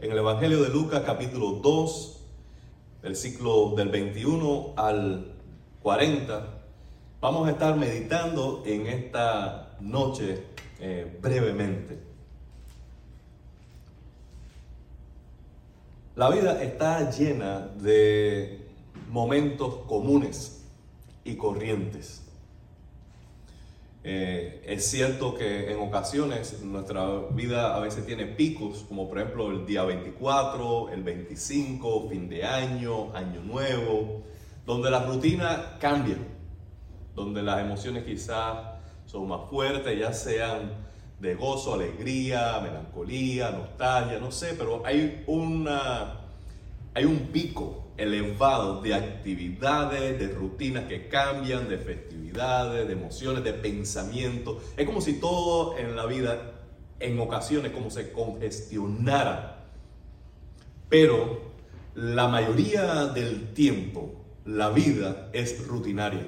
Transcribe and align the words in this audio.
en 0.00 0.12
el 0.12 0.18
Evangelio 0.18 0.62
de 0.62 0.70
Lucas 0.70 1.02
capítulo 1.04 1.52
2, 1.62 2.20
versículo 3.02 3.74
del 3.76 3.90
21 3.90 4.72
al 4.76 5.32
40. 5.82 6.46
Vamos 7.20 7.46
a 7.46 7.50
estar 7.50 7.76
meditando 7.76 8.62
en 8.64 8.86
esta 8.86 9.76
noche 9.80 10.42
eh, 10.80 11.18
brevemente. 11.20 11.98
La 16.16 16.30
vida 16.30 16.62
está 16.62 17.10
llena 17.10 17.68
de 17.78 18.66
momentos 19.10 19.80
comunes 19.86 20.64
y 21.24 21.36
corrientes. 21.36 22.19
Eh, 24.02 24.62
es 24.66 24.86
cierto 24.86 25.34
que 25.34 25.70
en 25.70 25.78
ocasiones 25.78 26.62
nuestra 26.62 27.06
vida 27.32 27.76
a 27.76 27.80
veces 27.80 28.06
tiene 28.06 28.24
picos, 28.24 28.86
como 28.88 29.06
por 29.08 29.18
ejemplo 29.18 29.50
el 29.50 29.66
día 29.66 29.82
24, 29.84 30.88
el 30.88 31.02
25, 31.02 32.08
fin 32.08 32.28
de 32.28 32.44
año, 32.44 33.14
año 33.14 33.42
nuevo, 33.42 34.22
donde 34.64 34.90
la 34.90 35.04
rutina 35.04 35.76
cambia, 35.78 36.16
donde 37.14 37.42
las 37.42 37.60
emociones 37.60 38.04
quizás 38.04 38.56
son 39.04 39.28
más 39.28 39.50
fuertes, 39.50 39.98
ya 39.98 40.14
sean 40.14 40.72
de 41.18 41.34
gozo, 41.34 41.74
alegría, 41.74 42.58
melancolía, 42.62 43.50
nostalgia, 43.50 44.18
no 44.18 44.32
sé, 44.32 44.54
pero 44.56 44.82
hay, 44.86 45.24
una, 45.26 46.20
hay 46.94 47.04
un 47.04 47.18
pico 47.26 47.79
elevado 48.00 48.80
de 48.80 48.94
actividades, 48.94 50.18
de 50.18 50.28
rutinas 50.28 50.84
que 50.84 51.08
cambian, 51.08 51.68
de 51.68 51.76
festividades, 51.76 52.86
de 52.86 52.94
emociones, 52.94 53.44
de 53.44 53.52
pensamiento. 53.52 54.58
Es 54.78 54.86
como 54.86 55.02
si 55.02 55.20
todo 55.20 55.76
en 55.76 55.94
la 55.94 56.06
vida, 56.06 56.62
en 56.98 57.20
ocasiones, 57.20 57.72
como 57.72 57.90
se 57.90 58.10
congestionara. 58.10 59.66
Pero 60.88 61.52
la 61.94 62.26
mayoría 62.26 63.04
del 63.06 63.52
tiempo, 63.52 64.14
la 64.46 64.70
vida 64.70 65.28
es 65.34 65.66
rutinaria. 65.66 66.26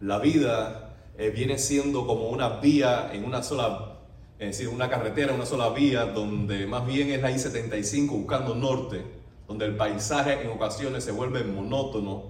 La 0.00 0.18
vida 0.18 0.96
eh, 1.18 1.28
viene 1.28 1.58
siendo 1.58 2.06
como 2.06 2.30
una 2.30 2.60
vía 2.60 3.10
en 3.12 3.24
una 3.26 3.42
sola, 3.42 3.98
es 4.38 4.56
decir, 4.56 4.68
una 4.68 4.88
carretera, 4.88 5.34
una 5.34 5.44
sola 5.44 5.68
vía, 5.68 6.06
donde 6.06 6.66
más 6.66 6.86
bien 6.86 7.10
es 7.10 7.20
la 7.20 7.30
I-75 7.30 8.08
buscando 8.08 8.54
norte 8.54 9.15
donde 9.48 9.66
el 9.66 9.76
paisaje 9.76 10.42
en 10.42 10.50
ocasiones 10.50 11.04
se 11.04 11.12
vuelve 11.12 11.44
monótono 11.44 12.24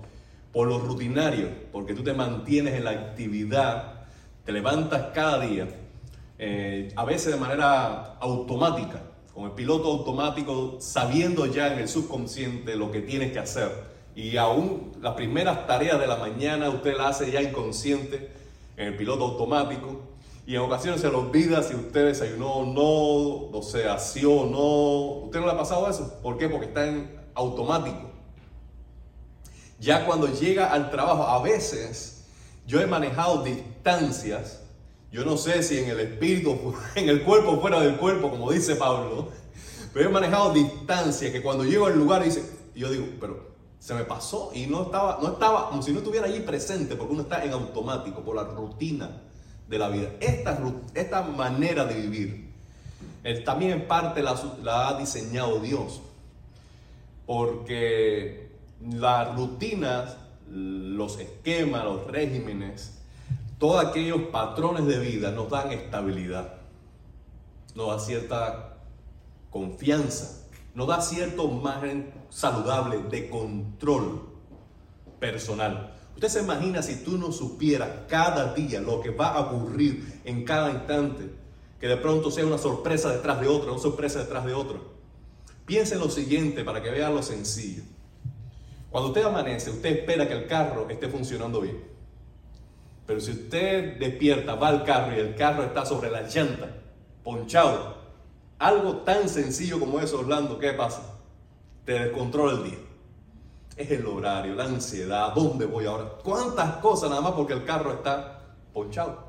por 0.52 0.68
lo 0.68 0.78
rutinario, 0.78 1.48
porque 1.72 1.94
tú 1.94 2.02
te 2.02 2.14
mantienes 2.14 2.74
en 2.74 2.84
la 2.84 2.90
actividad, 2.90 4.06
te 4.44 4.52
levantas 4.52 5.12
cada 5.12 5.40
día, 5.40 5.68
eh, 6.38 6.92
a 6.96 7.04
veces 7.04 7.34
de 7.34 7.40
manera 7.40 8.16
automática, 8.20 9.02
con 9.34 9.44
el 9.44 9.50
piloto 9.50 9.88
automático, 9.88 10.78
sabiendo 10.80 11.44
ya 11.44 11.72
en 11.72 11.80
el 11.80 11.88
subconsciente 11.88 12.74
lo 12.74 12.90
que 12.90 13.02
tienes 13.02 13.32
que 13.32 13.38
hacer. 13.38 13.70
Y 14.14 14.38
aún 14.38 14.92
las 15.02 15.12
primeras 15.12 15.66
tareas 15.66 16.00
de 16.00 16.06
la 16.06 16.16
mañana 16.16 16.70
usted 16.70 16.96
las 16.96 17.20
hace 17.20 17.30
ya 17.30 17.42
inconsciente 17.42 18.30
en 18.78 18.88
el 18.88 18.96
piloto 18.96 19.24
automático. 19.24 20.15
Y 20.46 20.54
en 20.54 20.62
ocasiones 20.62 21.00
se 21.00 21.08
le 21.08 21.16
olvida 21.16 21.60
si 21.64 21.74
usted 21.74 22.06
desayunó 22.06 22.52
o 22.52 22.64
no, 22.64 23.58
o 23.58 23.62
sea, 23.62 23.98
sí 23.98 24.24
o 24.24 24.46
no. 24.46 25.24
¿Usted 25.24 25.40
no 25.40 25.46
le 25.46 25.52
ha 25.52 25.58
pasado 25.58 25.90
eso? 25.90 26.20
¿Por 26.22 26.38
qué? 26.38 26.48
Porque 26.48 26.66
está 26.66 26.86
en 26.86 27.20
automático. 27.34 28.12
Ya 29.80 30.06
cuando 30.06 30.28
llega 30.28 30.72
al 30.72 30.90
trabajo, 30.90 31.24
a 31.24 31.42
veces 31.42 32.26
yo 32.64 32.80
he 32.80 32.86
manejado 32.86 33.42
distancias, 33.42 34.62
yo 35.10 35.24
no 35.24 35.36
sé 35.36 35.64
si 35.64 35.78
en 35.78 35.90
el 35.90 35.98
espíritu, 35.98 36.74
en 36.94 37.08
el 37.08 37.24
cuerpo 37.24 37.60
fuera 37.60 37.80
del 37.80 37.96
cuerpo, 37.96 38.30
como 38.30 38.52
dice 38.52 38.76
Pablo, 38.76 39.28
pero 39.92 40.08
he 40.08 40.12
manejado 40.12 40.52
distancias 40.52 41.32
que 41.32 41.42
cuando 41.42 41.64
llego 41.64 41.86
al 41.86 41.98
lugar 41.98 42.22
dice, 42.22 42.48
yo 42.72 42.88
digo, 42.88 43.06
pero 43.20 43.56
se 43.80 43.94
me 43.94 44.04
pasó 44.04 44.52
y 44.54 44.66
no 44.66 44.84
estaba, 44.84 45.18
no 45.20 45.32
estaba 45.32 45.70
como 45.70 45.82
si 45.82 45.92
no 45.92 45.98
estuviera 45.98 46.26
allí 46.26 46.40
presente, 46.40 46.94
porque 46.94 47.14
uno 47.14 47.22
está 47.22 47.44
en 47.44 47.52
automático 47.52 48.22
por 48.22 48.36
la 48.36 48.44
rutina 48.44 49.25
de 49.68 49.78
la 49.78 49.88
vida. 49.88 50.10
Esta, 50.20 50.58
esta 50.94 51.22
manera 51.22 51.84
de 51.84 51.94
vivir 52.00 52.46
también 53.44 53.72
en 53.72 53.88
parte 53.88 54.22
la, 54.22 54.36
la, 54.62 54.88
ha 54.88 54.98
diseñado 54.98 55.58
Dios. 55.60 56.00
Porque 57.26 58.50
las 58.80 59.34
rutinas, 59.34 60.16
los 60.48 61.18
esquemas, 61.18 61.84
los 61.84 62.06
regímenes, 62.06 62.98
todos 63.58 63.84
aquellos 63.84 64.20
patrones 64.30 64.86
de 64.86 64.98
vida 64.98 65.32
nos 65.32 65.50
dan 65.50 65.72
estabilidad, 65.72 66.54
nos 67.74 67.88
da 67.88 67.98
cierta 67.98 68.76
confianza, 69.50 70.46
nos 70.74 70.86
da 70.86 71.00
cierto 71.00 71.48
margen 71.48 72.12
saludable 72.28 72.98
de 73.10 73.28
control 73.28 74.22
personal. 75.18 75.95
Usted 76.16 76.28
se 76.28 76.40
imagina 76.40 76.80
si 76.80 77.04
tú 77.04 77.18
no 77.18 77.30
supieras 77.30 77.90
cada 78.08 78.54
día 78.54 78.80
lo 78.80 79.02
que 79.02 79.10
va 79.10 79.34
a 79.34 79.40
ocurrir 79.40 80.22
en 80.24 80.44
cada 80.44 80.70
instante, 80.70 81.30
que 81.78 81.88
de 81.88 81.98
pronto 81.98 82.30
sea 82.30 82.46
una 82.46 82.56
sorpresa 82.56 83.12
detrás 83.12 83.38
de 83.38 83.48
otra, 83.48 83.72
una 83.72 83.82
sorpresa 83.82 84.20
detrás 84.20 84.46
de 84.46 84.54
otra. 84.54 84.78
Piense 85.66 85.92
en 85.92 86.00
lo 86.00 86.08
siguiente 86.08 86.64
para 86.64 86.82
que 86.82 86.88
vea 86.88 87.10
lo 87.10 87.22
sencillo. 87.22 87.82
Cuando 88.88 89.10
usted 89.10 89.24
amanece, 89.24 89.68
usted 89.68 89.90
espera 89.90 90.26
que 90.26 90.32
el 90.32 90.46
carro 90.46 90.88
esté 90.88 91.06
funcionando 91.08 91.60
bien. 91.60 91.84
Pero 93.06 93.20
si 93.20 93.32
usted 93.32 93.98
despierta, 93.98 94.54
va 94.54 94.68
al 94.68 94.84
carro 94.84 95.14
y 95.14 95.20
el 95.20 95.34
carro 95.34 95.64
está 95.64 95.84
sobre 95.84 96.10
la 96.10 96.22
llanta, 96.22 96.82
ponchado, 97.24 97.94
algo 98.58 99.02
tan 99.02 99.28
sencillo 99.28 99.78
como 99.78 100.00
eso, 100.00 100.20
Orlando, 100.20 100.58
¿qué 100.58 100.72
pasa? 100.72 101.02
Te 101.84 101.92
descontrola 101.92 102.52
el 102.54 102.64
día 102.64 102.85
es 103.76 103.90
el 103.90 104.06
horario, 104.06 104.54
la 104.54 104.64
ansiedad, 104.64 105.34
¿dónde 105.34 105.66
voy 105.66 105.84
ahora? 105.84 106.12
¿Cuántas 106.24 106.76
cosas 106.76 107.10
nada 107.10 107.20
más 107.20 107.32
porque 107.32 107.52
el 107.52 107.64
carro 107.64 107.92
está 107.92 108.42
ponchado? 108.72 109.26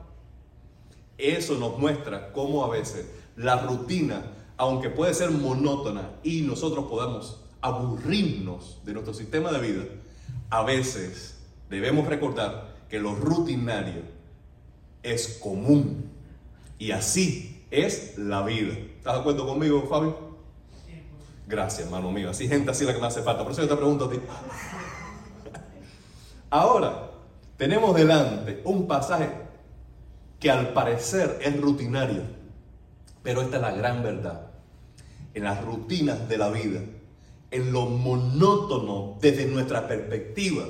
Eso 1.17 1.55
nos 1.55 1.77
muestra 1.77 2.31
cómo 2.31 2.63
a 2.63 2.69
veces 2.69 3.07
la 3.35 3.57
rutina, 3.59 4.31
aunque 4.55 4.89
puede 4.89 5.13
ser 5.13 5.31
monótona 5.31 6.11
y 6.23 6.41
nosotros 6.41 6.85
podamos 6.85 7.41
aburrirnos 7.61 8.79
de 8.85 8.93
nuestro 8.93 9.13
sistema 9.13 9.51
de 9.51 9.59
vida, 9.59 9.83
a 10.49 10.63
veces 10.63 11.39
debemos 11.69 12.07
recordar 12.07 12.75
que 12.89 12.99
lo 12.99 13.15
rutinario 13.15 14.03
es 15.03 15.39
común 15.41 16.09
y 16.79 16.91
así 16.91 17.65
es 17.69 18.17
la 18.17 18.43
vida. 18.43 18.73
¿Estás 18.73 19.15
de 19.15 19.19
acuerdo 19.19 19.45
conmigo, 19.45 19.85
Fabio? 19.89 20.26
Gracias, 21.47 21.85
hermano 21.85 22.11
mío. 22.11 22.29
Así 22.29 22.47
gente 22.47 22.69
así 22.71 22.83
la 22.83 22.93
que 22.93 22.99
me 22.99 23.07
hace 23.07 23.23
falta. 23.23 23.43
Por 23.43 23.53
eso 23.53 23.61
yo 23.61 23.69
te 23.69 23.75
pregunto 23.75 24.05
a 24.05 24.09
ti. 24.09 24.19
Ahora, 26.49 27.11
tenemos 27.55 27.95
delante 27.95 28.61
un 28.65 28.85
pasaje 28.85 29.29
que 30.39 30.51
al 30.51 30.73
parecer 30.73 31.39
es 31.41 31.59
rutinario, 31.59 32.21
pero 33.23 33.41
esta 33.41 33.55
es 33.55 33.61
la 33.61 33.71
gran 33.71 34.03
verdad. 34.03 34.51
En 35.33 35.45
las 35.45 35.63
rutinas 35.63 36.27
de 36.27 36.37
la 36.37 36.49
vida, 36.49 36.81
en 37.49 37.71
lo 37.71 37.85
monótono 37.85 39.17
desde 39.21 39.45
nuestra 39.45 39.87
perspectiva, 39.87 40.65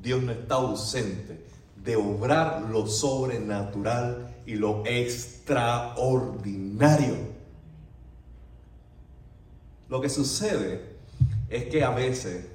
Dios 0.00 0.22
no 0.22 0.32
está 0.32 0.54
ausente 0.56 1.44
de 1.76 1.96
obrar 1.96 2.62
lo 2.62 2.86
sobrenatural 2.86 4.34
y 4.46 4.54
lo 4.54 4.82
extraordinario. 4.86 7.33
Lo 9.94 10.00
que 10.00 10.08
sucede 10.08 10.96
es 11.48 11.66
que 11.66 11.84
a 11.84 11.90
veces 11.90 12.46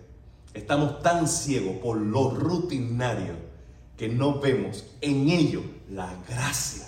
estamos 0.53 1.01
tan 1.01 1.25
ciegos 1.25 1.77
por 1.77 1.95
lo 1.95 2.31
rutinario 2.31 3.35
que 3.95 4.09
no 4.09 4.41
vemos 4.41 4.83
en 4.99 5.29
ello 5.29 5.61
la 5.89 6.13
gracia, 6.27 6.85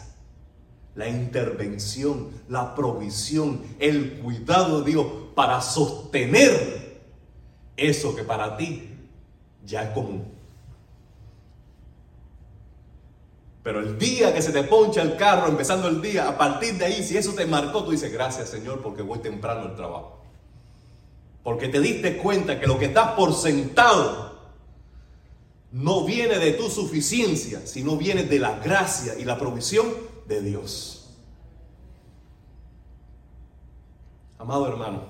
la 0.94 1.08
intervención, 1.08 2.32
la 2.50 2.76
provisión, 2.76 3.62
el 3.80 4.20
cuidado 4.20 4.82
de 4.82 4.92
Dios 4.92 5.08
para 5.36 5.62
sostener 5.62 7.00
eso 7.78 8.14
que 8.14 8.24
para 8.24 8.58
ti 8.58 8.90
ya 9.66 9.84
es 9.84 9.90
común. 9.92 10.26
Pero 13.64 13.80
el 13.80 13.98
día 13.98 14.34
que 14.34 14.42
se 14.42 14.52
te 14.52 14.64
poncha 14.64 15.02
el 15.02 15.16
carro, 15.16 15.48
empezando 15.48 15.88
el 15.88 16.02
día, 16.02 16.28
a 16.28 16.38
partir 16.38 16.78
de 16.78 16.84
ahí, 16.84 17.04
si 17.04 17.16
eso 17.16 17.32
te 17.36 17.46
marcó, 17.46 17.86
tú 17.86 17.92
dices, 17.92 18.12
gracias 18.12 18.50
Señor 18.50 18.82
porque 18.82 19.02
voy 19.02 19.20
temprano 19.20 19.62
al 19.62 19.78
trabajo. 19.78 20.21
Porque 21.44 21.68
te 21.68 21.80
diste 21.80 22.18
cuenta 22.18 22.60
que 22.60 22.68
lo 22.68 22.78
que 22.78 22.86
estás 22.86 23.12
por 23.12 23.34
sentado 23.34 24.32
no 25.72 26.04
viene 26.04 26.38
de 26.38 26.52
tu 26.54 26.70
suficiencia, 26.70 27.66
sino 27.66 27.96
viene 27.96 28.24
de 28.24 28.40
la 28.40 28.60
gracia 28.60 29.18
y 29.18 29.24
la 29.24 29.38
provisión 29.38 29.88
de 30.28 30.42
Dios. 30.42 31.10
Amado 34.38 34.68
hermano, 34.68 35.04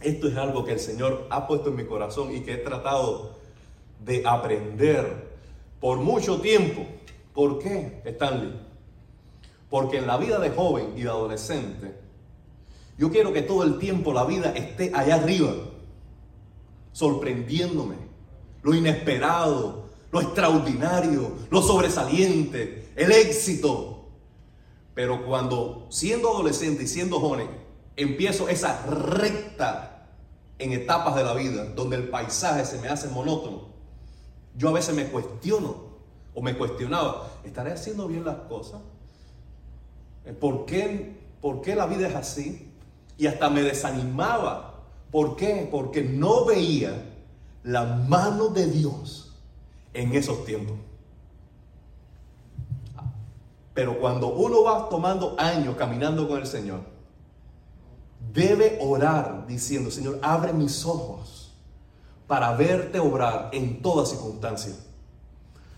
esto 0.00 0.28
es 0.28 0.36
algo 0.36 0.64
que 0.64 0.72
el 0.72 0.80
Señor 0.80 1.26
ha 1.30 1.46
puesto 1.46 1.70
en 1.70 1.76
mi 1.76 1.84
corazón 1.84 2.34
y 2.34 2.40
que 2.40 2.54
he 2.54 2.58
tratado 2.58 3.38
de 4.04 4.22
aprender 4.26 5.30
por 5.80 5.98
mucho 5.98 6.40
tiempo. 6.40 6.86
¿Por 7.34 7.58
qué, 7.58 8.02
Stanley? 8.04 8.52
Porque 9.68 9.98
en 9.98 10.06
la 10.06 10.16
vida 10.16 10.38
de 10.38 10.50
joven 10.50 10.94
y 10.96 11.02
de 11.02 11.08
adolescente, 11.08 11.94
Yo 13.00 13.10
quiero 13.10 13.32
que 13.32 13.40
todo 13.40 13.62
el 13.62 13.78
tiempo 13.78 14.12
la 14.12 14.26
vida 14.26 14.52
esté 14.52 14.92
allá 14.94 15.14
arriba, 15.14 15.54
sorprendiéndome, 16.92 17.94
lo 18.62 18.74
inesperado, 18.74 19.86
lo 20.12 20.20
extraordinario, 20.20 21.32
lo 21.50 21.62
sobresaliente, 21.62 22.92
el 22.96 23.10
éxito. 23.10 24.04
Pero 24.92 25.24
cuando 25.24 25.86
siendo 25.88 26.28
adolescente 26.28 26.82
y 26.82 26.86
siendo 26.86 27.20
joven, 27.20 27.48
empiezo 27.96 28.50
esa 28.50 28.84
recta 28.84 30.10
en 30.58 30.72
etapas 30.72 31.14
de 31.14 31.24
la 31.24 31.32
vida 31.32 31.64
donde 31.74 31.96
el 31.96 32.10
paisaje 32.10 32.66
se 32.66 32.80
me 32.80 32.88
hace 32.88 33.08
monótono, 33.08 33.68
yo 34.58 34.68
a 34.68 34.72
veces 34.72 34.94
me 34.94 35.06
cuestiono 35.06 35.84
o 36.34 36.42
me 36.42 36.54
cuestionaba, 36.54 37.30
¿estaré 37.44 37.72
haciendo 37.72 38.08
bien 38.08 38.26
las 38.26 38.36
cosas? 38.40 38.82
¿Por 40.38 40.66
qué, 40.66 41.18
¿Por 41.40 41.62
qué 41.62 41.74
la 41.74 41.86
vida 41.86 42.06
es 42.06 42.14
así? 42.14 42.66
Y 43.20 43.26
hasta 43.26 43.50
me 43.50 43.62
desanimaba. 43.62 44.76
¿Por 45.10 45.36
qué? 45.36 45.68
Porque 45.70 46.02
no 46.02 46.46
veía 46.46 47.04
la 47.62 47.84
mano 47.84 48.48
de 48.48 48.66
Dios 48.66 49.36
en 49.92 50.14
esos 50.14 50.46
tiempos. 50.46 50.78
Pero 53.74 54.00
cuando 54.00 54.28
uno 54.28 54.62
va 54.62 54.88
tomando 54.88 55.36
años 55.38 55.76
caminando 55.76 56.26
con 56.26 56.38
el 56.38 56.46
Señor, 56.46 56.80
debe 58.32 58.78
orar 58.80 59.46
diciendo, 59.46 59.90
Señor, 59.90 60.18
abre 60.22 60.54
mis 60.54 60.86
ojos 60.86 61.52
para 62.26 62.54
verte 62.56 63.00
obrar 63.00 63.50
en 63.52 63.82
toda 63.82 64.06
circunstancia, 64.06 64.72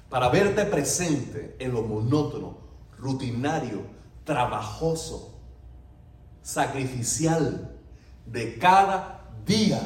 para 0.09 0.29
verte 0.29 0.65
presente 0.65 1.57
en 1.59 1.73
lo 1.73 1.83
monótono, 1.83 2.59
rutinario, 2.99 3.81
trabajoso, 4.23 5.32
sacrificial 6.43 7.71
de 8.27 8.59
cada 8.59 9.31
día, 9.47 9.81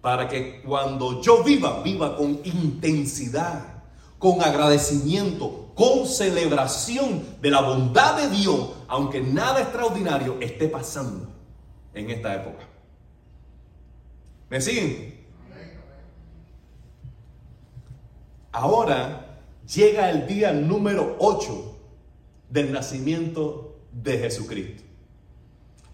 para 0.00 0.28
que 0.28 0.62
cuando 0.62 1.20
yo 1.20 1.42
viva, 1.42 1.82
viva 1.82 2.16
con 2.16 2.40
intensidad, 2.44 3.82
con 4.18 4.42
agradecimiento, 4.42 5.72
con 5.74 6.06
celebración 6.06 7.22
de 7.40 7.50
la 7.50 7.60
bondad 7.60 8.16
de 8.16 8.30
Dios, 8.34 8.70
aunque 8.88 9.20
nada 9.20 9.60
extraordinario 9.60 10.38
esté 10.40 10.68
pasando 10.68 11.28
en 11.92 12.10
esta 12.10 12.34
época. 12.34 12.64
¿Me 14.48 14.60
siguen? 14.60 15.26
Ahora 18.52 19.40
llega 19.66 20.10
el 20.10 20.26
día 20.26 20.52
número 20.52 21.16
8 21.18 21.76
del 22.48 22.72
nacimiento 22.72 23.76
de 23.92 24.18
Jesucristo. 24.18 24.85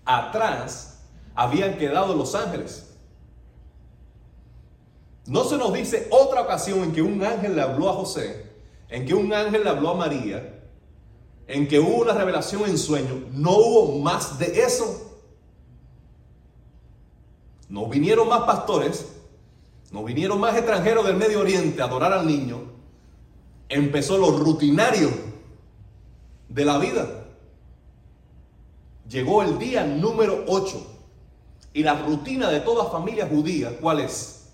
Atrás 0.04 1.04
habían 1.34 1.78
quedado 1.78 2.14
los 2.14 2.34
ángeles. 2.34 2.88
No 5.26 5.44
se 5.44 5.56
nos 5.56 5.72
dice 5.72 6.08
otra 6.10 6.42
ocasión 6.42 6.82
en 6.82 6.92
que 6.92 7.02
un 7.02 7.22
ángel 7.22 7.54
le 7.54 7.62
habló 7.62 7.88
a 7.88 7.94
José, 7.94 8.50
en 8.88 9.06
que 9.06 9.14
un 9.14 9.32
ángel 9.32 9.62
le 9.62 9.70
habló 9.70 9.90
a 9.90 9.94
María, 9.94 10.60
en 11.46 11.68
que 11.68 11.78
hubo 11.78 12.02
una 12.02 12.14
revelación 12.14 12.64
en 12.64 12.76
sueño. 12.76 13.26
No 13.32 13.52
hubo 13.52 13.98
más 14.00 14.38
de 14.38 14.62
eso. 14.62 15.10
No 17.68 17.86
vinieron 17.86 18.28
más 18.28 18.42
pastores, 18.42 19.16
no 19.92 20.04
vinieron 20.04 20.40
más 20.40 20.56
extranjeros 20.56 21.06
del 21.06 21.16
Medio 21.16 21.40
Oriente 21.40 21.80
a 21.80 21.84
adorar 21.84 22.12
al 22.12 22.26
niño. 22.26 22.60
Empezó 23.68 24.18
lo 24.18 24.30
rutinario 24.38 25.10
de 26.48 26.64
la 26.64 26.78
vida. 26.78 27.21
Llegó 29.12 29.42
el 29.42 29.58
día 29.58 29.84
número 29.84 30.42
8 30.48 30.86
y 31.74 31.82
la 31.82 32.02
rutina 32.02 32.48
de 32.48 32.60
toda 32.60 32.90
familia 32.90 33.26
judía, 33.26 33.76
¿cuál 33.78 34.00
es? 34.00 34.48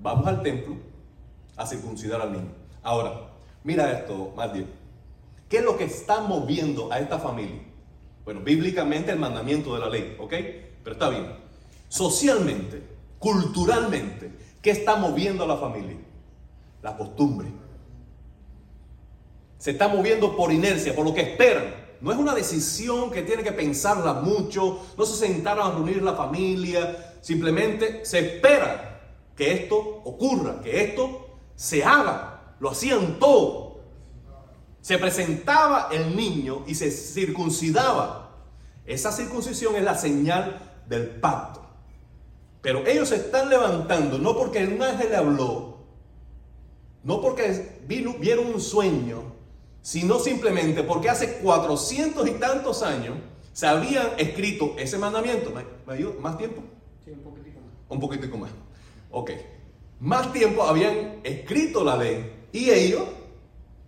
Vamos 0.00 0.24
al 0.28 0.42
templo 0.42 0.76
a 1.56 1.66
circuncidar 1.66 2.20
al 2.20 2.32
niño. 2.32 2.52
Ahora, 2.84 3.30
mira 3.64 3.90
esto, 3.98 4.32
bien. 4.54 4.70
¿Qué 5.48 5.56
es 5.56 5.64
lo 5.64 5.76
que 5.76 5.84
está 5.84 6.20
moviendo 6.20 6.92
a 6.92 7.00
esta 7.00 7.18
familia? 7.18 7.62
Bueno, 8.24 8.42
bíblicamente 8.42 9.10
el 9.10 9.18
mandamiento 9.18 9.74
de 9.74 9.80
la 9.80 9.88
ley, 9.88 10.16
¿ok? 10.16 10.30
Pero 10.84 10.92
está 10.92 11.08
bien. 11.08 11.26
Socialmente, 11.88 12.80
culturalmente, 13.18 14.30
¿qué 14.62 14.70
está 14.70 14.94
moviendo 14.94 15.42
a 15.42 15.48
la 15.48 15.56
familia? 15.56 15.96
La 16.80 16.96
costumbre. 16.96 17.48
Se 19.58 19.72
está 19.72 19.88
moviendo 19.88 20.36
por 20.36 20.52
inercia, 20.52 20.94
por 20.94 21.04
lo 21.04 21.12
que 21.12 21.22
esperan. 21.22 21.85
No 22.00 22.12
es 22.12 22.18
una 22.18 22.34
decisión 22.34 23.10
que 23.10 23.22
tiene 23.22 23.42
que 23.42 23.52
pensarla 23.52 24.14
mucho. 24.14 24.86
No 24.96 25.04
se 25.06 25.16
sentaron 25.26 25.66
a 25.66 25.74
reunir 25.74 26.02
la 26.02 26.14
familia. 26.14 27.16
Simplemente 27.20 28.04
se 28.04 28.18
espera 28.18 29.00
que 29.34 29.52
esto 29.52 29.76
ocurra, 29.76 30.60
que 30.60 30.82
esto 30.82 31.28
se 31.54 31.84
haga. 31.84 32.54
Lo 32.60 32.70
hacían 32.70 33.18
todo. 33.18 33.80
Se 34.80 34.98
presentaba 34.98 35.88
el 35.90 36.16
niño 36.16 36.64
y 36.66 36.74
se 36.74 36.90
circuncidaba. 36.90 38.30
Esa 38.84 39.10
circuncisión 39.10 39.74
es 39.74 39.82
la 39.82 39.96
señal 39.96 40.82
del 40.88 41.08
pacto. 41.08 41.66
Pero 42.62 42.86
ellos 42.86 43.10
se 43.10 43.16
están 43.16 43.48
levantando 43.48 44.18
no 44.18 44.36
porque 44.36 44.64
un 44.64 44.82
ángel 44.82 45.10
le 45.10 45.16
habló, 45.16 45.76
no 47.04 47.20
porque 47.20 47.80
vieron 47.86 48.46
un 48.46 48.60
sueño, 48.60 49.35
sino 49.86 50.18
simplemente 50.18 50.82
porque 50.82 51.08
hace 51.08 51.34
cuatrocientos 51.34 52.26
y 52.26 52.32
tantos 52.32 52.82
años 52.82 53.18
se 53.52 53.68
habían 53.68 54.08
escrito 54.18 54.74
ese 54.76 54.98
mandamiento. 54.98 55.52
¿Me, 55.86 55.94
ayuda? 55.94 56.14
¿Más 56.20 56.36
tiempo? 56.36 56.60
Sí, 57.04 57.12
un 57.12 57.20
poquitico 57.20 57.60
más. 57.60 57.70
Un 57.88 58.00
poquitico 58.00 58.36
más. 58.36 58.50
Ok. 59.12 59.30
Más 60.00 60.32
tiempo 60.32 60.64
habían 60.64 61.20
escrito 61.22 61.84
la 61.84 61.96
ley 61.96 62.48
y 62.50 62.68
ellos, 62.68 63.04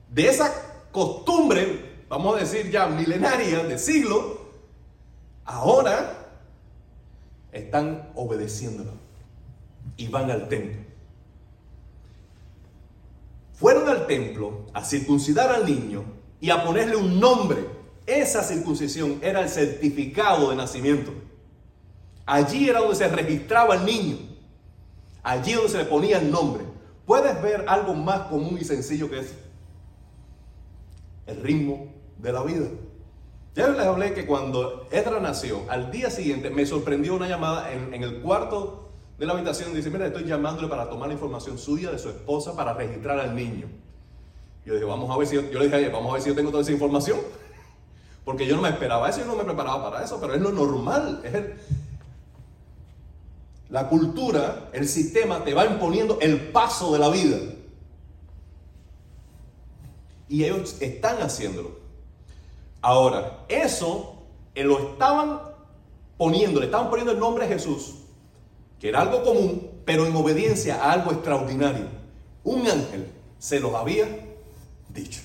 de 0.09 0.29
esa 0.29 0.87
costumbre, 0.93 2.05
vamos 2.09 2.37
a 2.37 2.39
decir 2.39 2.71
ya 2.71 2.87
milenaria, 2.87 3.65
de 3.65 3.77
siglo, 3.77 4.53
ahora 5.45 6.29
están 7.51 8.13
obedeciéndolo 8.15 8.93
y 9.97 10.07
van 10.07 10.31
al 10.31 10.49
templo. 10.49 10.81
Fueron 13.59 13.89
al 13.89 14.07
templo 14.07 14.67
a 14.73 14.85
circuncidar 14.85 15.51
al 15.51 15.67
niño 15.67 16.05
y 16.41 16.51
a 16.51 16.65
ponerle 16.65 16.97
un 16.97 17.19
nombre. 17.19 17.67
Esa 18.07 18.43
circuncisión 18.43 19.19
era 19.21 19.41
el 19.41 19.49
certificado 19.49 20.51
de 20.51 20.57
nacimiento. 20.57 21.13
Allí 22.25 22.69
era 22.69 22.81
donde 22.81 22.95
se 22.95 23.09
registraba 23.09 23.75
el 23.75 23.85
niño. 23.85 24.17
Allí 25.23 25.55
donde 25.55 25.71
se 25.71 25.79
le 25.79 25.85
ponía 25.87 26.19
el 26.19 26.31
nombre. 26.31 26.65
Puedes 27.05 27.43
ver 27.43 27.65
algo 27.69 27.95
más 27.95 28.29
común 28.29 28.59
y 28.61 28.65
sencillo 28.65 29.11
que 29.11 29.21
es 29.21 29.35
el 31.27 31.43
ritmo 31.43 31.93
de 32.19 32.33
la 32.33 32.43
vida. 32.43 32.67
Ya 33.55 33.69
les 33.69 33.81
hablé 33.81 34.15
que 34.15 34.25
cuando 34.25 34.87
Edra 34.93 35.19
nació, 35.19 35.63
al 35.69 35.91
día 35.91 36.11
siguiente 36.11 36.51
me 36.51 36.65
sorprendió 36.65 37.17
una 37.17 37.27
llamada 37.27 37.73
en, 37.73 38.03
el 38.05 38.21
cuarto 38.21 38.88
de 39.19 39.27
la 39.27 39.33
habitación. 39.33 39.75
Dice, 39.75 39.91
mira, 39.91 40.07
estoy 40.07 40.25
llamándole 40.25 40.69
para 40.69 40.89
tomar 40.89 41.09
la 41.09 41.15
información 41.15 41.59
suya 41.59 41.91
de 41.91 41.99
su 41.99 42.09
esposa 42.09 42.55
para 42.55 42.73
registrar 42.73 43.19
al 43.19 43.35
niño. 43.35 43.69
Yo 44.65 44.75
dije, 44.75 44.85
vamos 44.85 45.11
a 45.11 45.17
ver 45.17 45.27
si 45.27 45.35
yo, 45.35 45.43
yo 45.51 45.59
le 45.59 45.69
dije, 45.69 45.89
vamos 45.89 46.11
a 46.11 46.13
ver 46.15 46.23
si 46.23 46.29
yo 46.29 46.35
tengo 46.35 46.51
toda 46.51 46.63
esa 46.63 46.73
información. 46.73 47.19
Porque 48.25 48.47
yo 48.47 48.57
no 48.57 48.63
me 48.63 48.69
esperaba 48.69 49.09
eso, 49.09 49.21
yo 49.21 49.27
no 49.27 49.37
me 49.37 49.45
preparaba 49.45 49.91
para 49.91 50.05
eso, 50.05 50.21
pero 50.21 50.35
es 50.35 50.41
lo 50.41 50.53
normal. 50.53 51.21
Es 51.25 51.35
la 53.71 53.89
cultura, 53.89 54.71
el 54.73 54.89
sistema 54.89 55.45
te 55.45 55.53
va 55.53 55.67
imponiendo 55.67 56.19
el 56.21 56.51
paso 56.51 56.93
de 56.93 56.99
la 56.99 57.09
vida. 57.09 57.37
Y 60.29 60.45
ellos 60.45 60.77
están 60.81 61.21
haciéndolo. 61.23 61.79
Ahora, 62.81 63.45
eso 63.49 64.23
eh, 64.55 64.65
lo 64.65 64.79
estaban 64.79 65.41
poniendo, 66.17 66.61
le 66.61 66.67
estaban 66.67 66.89
poniendo 66.91 67.13
el 67.13 67.19
nombre 67.19 67.47
de 67.47 67.55
Jesús, 67.55 67.95
que 68.81 68.89
era 68.89 69.01
algo 69.01 69.23
común, 69.23 69.71
pero 69.85 70.07
en 70.07 70.15
obediencia 70.15 70.83
a 70.83 70.93
algo 70.93 71.13
extraordinario. 71.13 71.87
Un 72.45 72.67
ángel 72.67 73.07
se 73.39 73.61
los 73.61 73.75
había 73.75 74.07
dicho. 74.89 75.21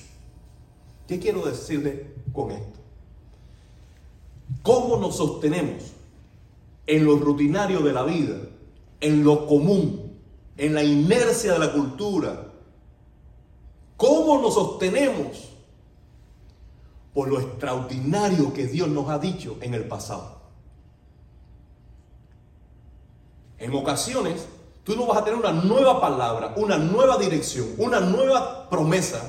¿Qué 1.06 1.18
quiero 1.18 1.44
decirle 1.44 2.14
con 2.32 2.50
esto? 2.50 2.80
¿Cómo 4.62 4.96
nos 4.96 5.16
sostenemos 5.16 5.82
en 6.86 7.04
lo 7.04 7.16
rutinario 7.16 7.80
de 7.80 7.92
la 7.92 8.02
vida, 8.02 8.36
en 9.00 9.24
lo 9.24 9.46
común, 9.46 10.18
en 10.56 10.74
la 10.74 10.82
inercia 10.82 11.52
de 11.52 11.58
la 11.58 11.72
cultura? 11.72 12.52
¿Cómo 13.96 14.40
nos 14.40 14.54
sostenemos 14.54 15.54
por 17.14 17.28
lo 17.28 17.40
extraordinario 17.40 18.52
que 18.52 18.66
Dios 18.66 18.88
nos 18.88 19.08
ha 19.08 19.18
dicho 19.18 19.56
en 19.60 19.72
el 19.72 19.84
pasado. 19.84 20.42
En 23.58 23.74
ocasiones, 23.74 24.46
tú 24.84 24.96
no 24.96 25.06
vas 25.06 25.18
a 25.18 25.24
tener 25.24 25.38
una 25.38 25.52
nueva 25.52 26.00
palabra, 26.00 26.52
una 26.56 26.76
nueva 26.76 27.16
dirección, 27.18 27.68
una 27.78 28.00
nueva 28.00 28.68
promesa, 28.68 29.20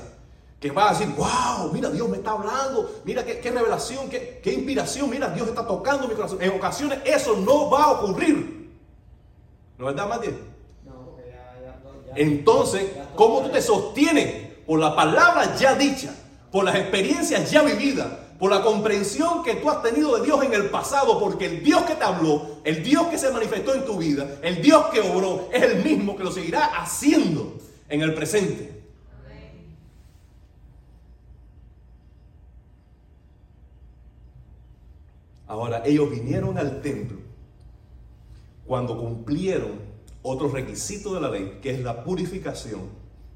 que 0.60 0.72
va 0.72 0.90
a 0.90 0.94
decir, 0.94 1.14
wow, 1.16 1.72
mira, 1.72 1.90
Dios 1.90 2.10
me 2.10 2.18
está 2.18 2.32
hablando, 2.32 3.02
mira 3.04 3.24
qué, 3.24 3.52
revelación, 3.52 4.10
qué, 4.10 4.40
qué, 4.44 4.54
inspiración, 4.54 5.10
mira, 5.10 5.30
Dios 5.30 5.48
está 5.48 5.68
tocando 5.68 6.08
mi 6.08 6.16
corazón. 6.16 6.42
En 6.42 6.52
ocasiones 6.52 7.00
eso 7.06 7.36
no 7.38 7.70
va 7.70 7.84
a 7.84 7.92
ocurrir. 7.92 8.72
¿No 9.78 9.90
es 9.90 9.96
verdad, 9.96 10.10
Matías? 10.10 10.34
No, 10.84 11.18
ya, 11.18 12.08
ya, 12.08 12.14
Entonces, 12.16 12.90
¿cómo 13.16 13.42
tú 13.42 13.50
te 13.50 13.62
sostienes? 13.62 14.46
Por 14.66 14.80
la 14.80 14.96
palabra 14.96 15.56
ya 15.56 15.76
dicha, 15.76 16.16
por 16.52 16.64
las 16.64 16.76
experiencias 16.76 17.52
ya 17.52 17.62
vividas, 17.62 18.08
por 18.40 18.52
la 18.52 18.62
comprensión 18.62 19.44
que 19.44 19.56
tú 19.56 19.70
has 19.70 19.82
tenido 19.82 20.18
de 20.18 20.26
Dios 20.26 20.44
en 20.44 20.54
el 20.54 20.70
pasado, 20.70 21.20
porque 21.20 21.46
el 21.46 21.64
Dios 21.64 21.84
que 21.84 21.96
te 21.96 22.04
habló, 22.04 22.60
el 22.64 22.84
Dios 22.84 23.08
que 23.08 23.18
se 23.18 23.32
manifestó 23.32 23.74
en 23.74 23.86
tu 23.86 23.98
vida, 23.98 24.40
el 24.42 24.62
Dios 24.62 24.88
que 24.88 25.00
obró, 25.00 25.50
es 25.54 25.64
el 25.64 25.84
mismo 25.84 26.18
que 26.18 26.24
lo 26.24 26.32
seguirá 26.32 26.66
haciendo 26.66 27.58
en 27.88 28.02
el 28.02 28.14
presente. 28.14 28.84
Ahora, 35.48 35.84
ellos 35.86 36.10
vinieron 36.10 36.58
al 36.58 36.82
templo 36.82 37.20
cuando 38.66 38.98
cumplieron 38.98 39.80
otro 40.24 40.50
requisito 40.50 41.14
de 41.14 41.22
la 41.22 41.30
ley, 41.30 41.60
que 41.62 41.70
es 41.70 41.80
la 41.82 42.04
purificación 42.04 42.90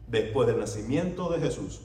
después 0.08 0.48
del 0.48 0.60
nacimiento 0.60 1.30
de 1.30 1.40
Jesús. 1.40 1.82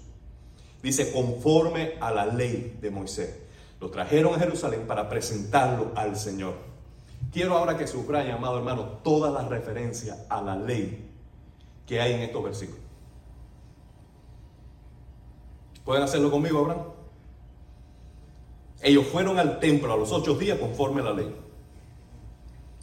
Dice, 0.84 1.10
conforme 1.12 1.94
a 1.98 2.10
la 2.10 2.26
ley 2.26 2.76
de 2.78 2.90
Moisés. 2.90 3.34
Lo 3.80 3.88
trajeron 3.88 4.34
a 4.34 4.38
Jerusalén 4.38 4.86
para 4.86 5.08
presentarlo 5.08 5.92
al 5.94 6.14
Señor. 6.14 6.56
Quiero 7.32 7.56
ahora 7.56 7.78
que 7.78 7.86
subraye, 7.86 8.30
amado 8.30 8.58
hermano, 8.58 8.82
todas 9.02 9.32
las 9.32 9.48
referencias 9.48 10.18
a 10.28 10.42
la 10.42 10.56
ley 10.56 11.10
que 11.86 12.02
hay 12.02 12.12
en 12.12 12.20
estos 12.20 12.44
versículos. 12.44 12.82
¿Pueden 15.86 16.02
hacerlo 16.02 16.30
conmigo, 16.30 16.58
Abraham? 16.58 16.82
Ellos 18.82 19.06
fueron 19.06 19.38
al 19.38 19.60
templo 19.60 19.90
a 19.90 19.96
los 19.96 20.12
ocho 20.12 20.34
días 20.34 20.58
conforme 20.58 21.00
a 21.00 21.04
la 21.04 21.12
ley. 21.14 21.34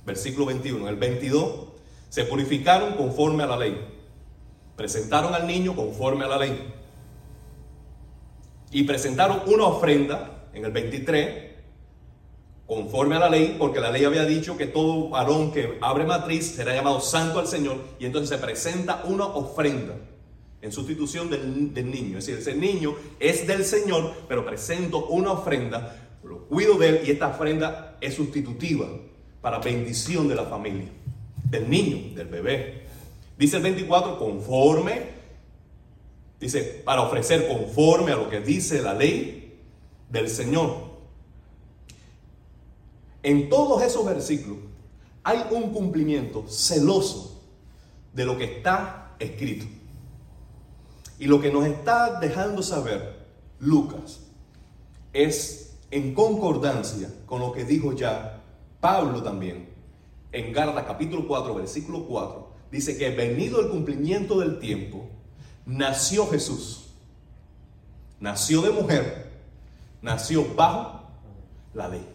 Versículo 0.07 0.47
21. 0.47 0.89
El 0.89 0.95
22 0.95 1.67
se 2.09 2.23
purificaron 2.23 2.95
conforme 2.95 3.43
a 3.43 3.45
la 3.47 3.57
ley. 3.57 3.79
Presentaron 4.75 5.35
al 5.35 5.45
niño 5.45 5.75
conforme 5.75 6.25
a 6.25 6.29
la 6.29 6.39
ley. 6.39 6.80
Y 8.71 8.83
presentaron 8.83 9.41
una 9.47 9.65
ofrenda 9.65 10.47
en 10.53 10.65
el 10.65 10.71
23 10.71 11.51
conforme 12.71 13.17
a 13.17 13.19
la 13.19 13.29
ley, 13.29 13.57
porque 13.59 13.81
la 13.81 13.91
ley 13.91 14.05
había 14.05 14.23
dicho 14.23 14.55
que 14.55 14.65
todo 14.65 15.09
varón 15.09 15.51
que 15.51 15.77
abre 15.81 16.05
matriz 16.05 16.55
será 16.55 16.73
llamado 16.73 17.01
santo 17.01 17.39
al 17.39 17.47
Señor, 17.47 17.75
y 17.99 18.05
entonces 18.05 18.29
se 18.29 18.37
presenta 18.37 19.03
una 19.03 19.25
ofrenda 19.25 19.93
en 20.61 20.71
sustitución 20.71 21.29
del, 21.29 21.91
niño. 21.91 22.17
Es 22.17 22.27
decir, 22.27 22.39
ese 22.39 22.55
niño 22.55 22.95
es 23.19 23.45
del 23.45 23.65
Señor, 23.65 24.13
pero 24.27 24.45
presento 24.45 25.07
una 25.07 25.33
ofrenda, 25.33 25.97
lo 26.23 26.45
cuido 26.45 26.75
de 26.75 26.89
él 26.89 27.01
y 27.05 27.11
esta 27.11 27.27
ofrenda 27.27 27.97
es 27.99 28.13
sustitutiva 28.13 28.87
para 29.41 29.59
bendición 29.59 30.29
de 30.29 30.35
la 30.35 30.45
familia, 30.45 30.87
del 31.49 31.69
niño, 31.69 32.15
del 32.15 32.27
bebé. 32.27 32.83
Dice 33.37 33.57
el 33.57 33.63
24, 33.63 34.17
conforme, 34.17 35.20
dice, 36.41 36.81
para 36.83 37.03
ofrecer 37.03 37.47
conforme 37.47 38.11
a 38.11 38.15
lo 38.15 38.29
que 38.29 38.41
dice 38.41 38.81
la 38.81 38.93
ley 38.93 39.59
del 40.09 40.27
Señor. 40.27 40.91
En 43.23 43.49
todos 43.49 43.81
esos 43.83 44.03
versículos 44.03 44.57
hay 45.23 45.43
un 45.51 45.71
cumplimiento 45.71 46.45
celoso 46.47 47.41
de 48.13 48.25
lo 48.25 48.37
que 48.37 48.57
está 48.57 49.15
escrito. 49.19 49.65
Y 51.19 51.27
lo 51.27 51.39
que 51.39 51.51
nos 51.51 51.65
está 51.67 52.19
dejando 52.19 52.63
saber 52.63 53.27
Lucas 53.59 54.21
es 55.13 55.77
en 55.91 56.15
concordancia 56.15 57.13
con 57.27 57.41
lo 57.41 57.51
que 57.51 57.63
dijo 57.63 57.93
ya 57.93 58.41
Pablo 58.79 59.21
también 59.21 59.69
en 60.31 60.51
Gálatas 60.51 60.85
capítulo 60.85 61.27
4, 61.27 61.53
versículo 61.53 62.05
4. 62.07 62.49
Dice 62.71 62.97
que 62.97 63.11
venido 63.11 63.59
el 63.59 63.69
cumplimiento 63.69 64.39
del 64.39 64.57
tiempo, 64.57 65.10
nació 65.65 66.27
Jesús. 66.27 66.87
Nació 68.19 68.61
de 68.61 68.69
mujer, 68.69 69.31
nació 70.01 70.45
bajo 70.55 71.01
la 71.73 71.87
ley. 71.87 72.05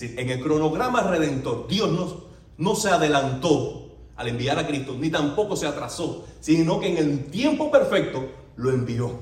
en 0.00 0.30
el 0.30 0.42
cronograma 0.42 1.02
redentor, 1.02 1.68
Dios 1.68 2.16
no, 2.58 2.74
se 2.74 2.90
adelantó 2.90 3.92
al 4.16 4.28
enviar 4.28 4.58
a 4.58 4.66
Cristo, 4.66 4.96
ni 4.98 5.10
tampoco 5.10 5.56
se 5.56 5.66
atrasó, 5.66 6.24
sino 6.40 6.80
que 6.80 6.88
en 6.88 6.98
el 6.98 7.26
tiempo 7.26 7.70
perfecto 7.70 8.28
lo 8.56 8.70
envió. 8.70 9.18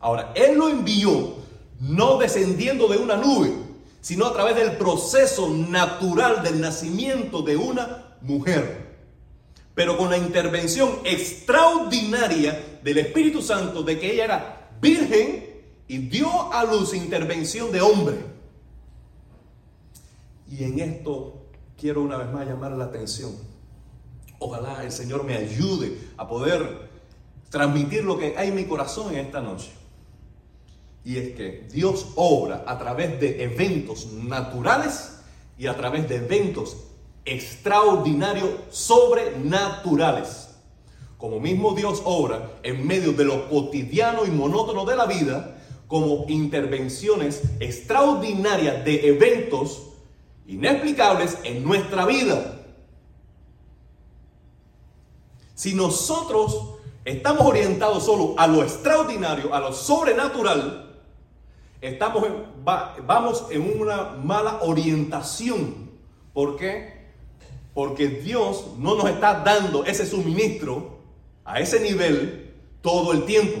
Ahora, 0.00 0.32
Él 0.34 0.56
lo 0.56 0.68
envió 0.68 1.34
no 1.80 2.18
descendiendo 2.18 2.88
de 2.88 2.98
una 2.98 3.16
nube, 3.16 3.52
sino 4.00 4.26
a 4.26 4.32
través 4.32 4.56
del 4.56 4.76
proceso 4.76 5.48
natural 5.48 6.42
del 6.42 6.60
nacimiento 6.60 7.42
de 7.42 7.56
una 7.56 8.16
mujer, 8.22 8.87
pero 9.78 9.96
con 9.96 10.10
la 10.10 10.18
intervención 10.18 10.90
extraordinaria 11.04 12.80
del 12.82 12.98
Espíritu 12.98 13.40
Santo 13.40 13.84
de 13.84 13.96
que 13.96 14.12
ella 14.12 14.24
era 14.24 14.70
virgen 14.80 15.62
y 15.86 15.98
dio 15.98 16.52
a 16.52 16.64
luz 16.64 16.94
intervención 16.94 17.70
de 17.70 17.80
hombre. 17.80 18.16
Y 20.50 20.64
en 20.64 20.80
esto 20.80 21.46
quiero 21.76 22.02
una 22.02 22.16
vez 22.16 22.28
más 22.32 22.44
llamar 22.44 22.72
la 22.72 22.86
atención. 22.86 23.30
Ojalá 24.40 24.82
el 24.82 24.90
Señor 24.90 25.22
me 25.22 25.36
ayude 25.36 25.96
a 26.16 26.26
poder 26.26 26.88
transmitir 27.48 28.02
lo 28.02 28.18
que 28.18 28.36
hay 28.36 28.48
en 28.48 28.56
mi 28.56 28.64
corazón 28.64 29.14
en 29.14 29.26
esta 29.26 29.40
noche. 29.40 29.70
Y 31.04 31.18
es 31.18 31.36
que 31.36 31.68
Dios 31.70 32.04
obra 32.16 32.64
a 32.66 32.76
través 32.80 33.20
de 33.20 33.44
eventos 33.44 34.12
naturales 34.12 35.20
y 35.56 35.68
a 35.68 35.76
través 35.76 36.08
de 36.08 36.16
eventos 36.16 36.87
extraordinarios, 37.32 38.50
sobrenaturales. 38.70 40.48
Como 41.16 41.40
mismo 41.40 41.74
Dios 41.74 42.02
obra 42.04 42.52
en 42.62 42.86
medio 42.86 43.12
de 43.12 43.24
lo 43.24 43.48
cotidiano 43.48 44.24
y 44.24 44.30
monótono 44.30 44.84
de 44.84 44.96
la 44.96 45.06
vida, 45.06 45.56
como 45.88 46.26
intervenciones 46.28 47.42
extraordinarias 47.60 48.84
de 48.84 49.08
eventos 49.08 49.88
inexplicables 50.46 51.38
en 51.44 51.64
nuestra 51.64 52.06
vida. 52.06 52.60
Si 55.54 55.74
nosotros 55.74 56.76
estamos 57.04 57.44
orientados 57.44 58.04
solo 58.04 58.34
a 58.38 58.46
lo 58.46 58.62
extraordinario, 58.62 59.52
a 59.52 59.60
lo 59.60 59.72
sobrenatural, 59.72 60.94
estamos 61.80 62.24
vamos 62.64 63.46
en 63.50 63.80
una 63.80 64.10
mala 64.22 64.60
orientación. 64.62 65.90
¿Por 66.32 66.56
qué? 66.56 66.97
Porque 67.78 68.08
Dios 68.08 68.72
no 68.78 68.96
nos 68.96 69.08
está 69.08 69.34
dando 69.44 69.84
ese 69.84 70.04
suministro 70.04 70.98
a 71.44 71.60
ese 71.60 71.78
nivel 71.78 72.52
todo 72.80 73.12
el 73.12 73.24
tiempo. 73.24 73.60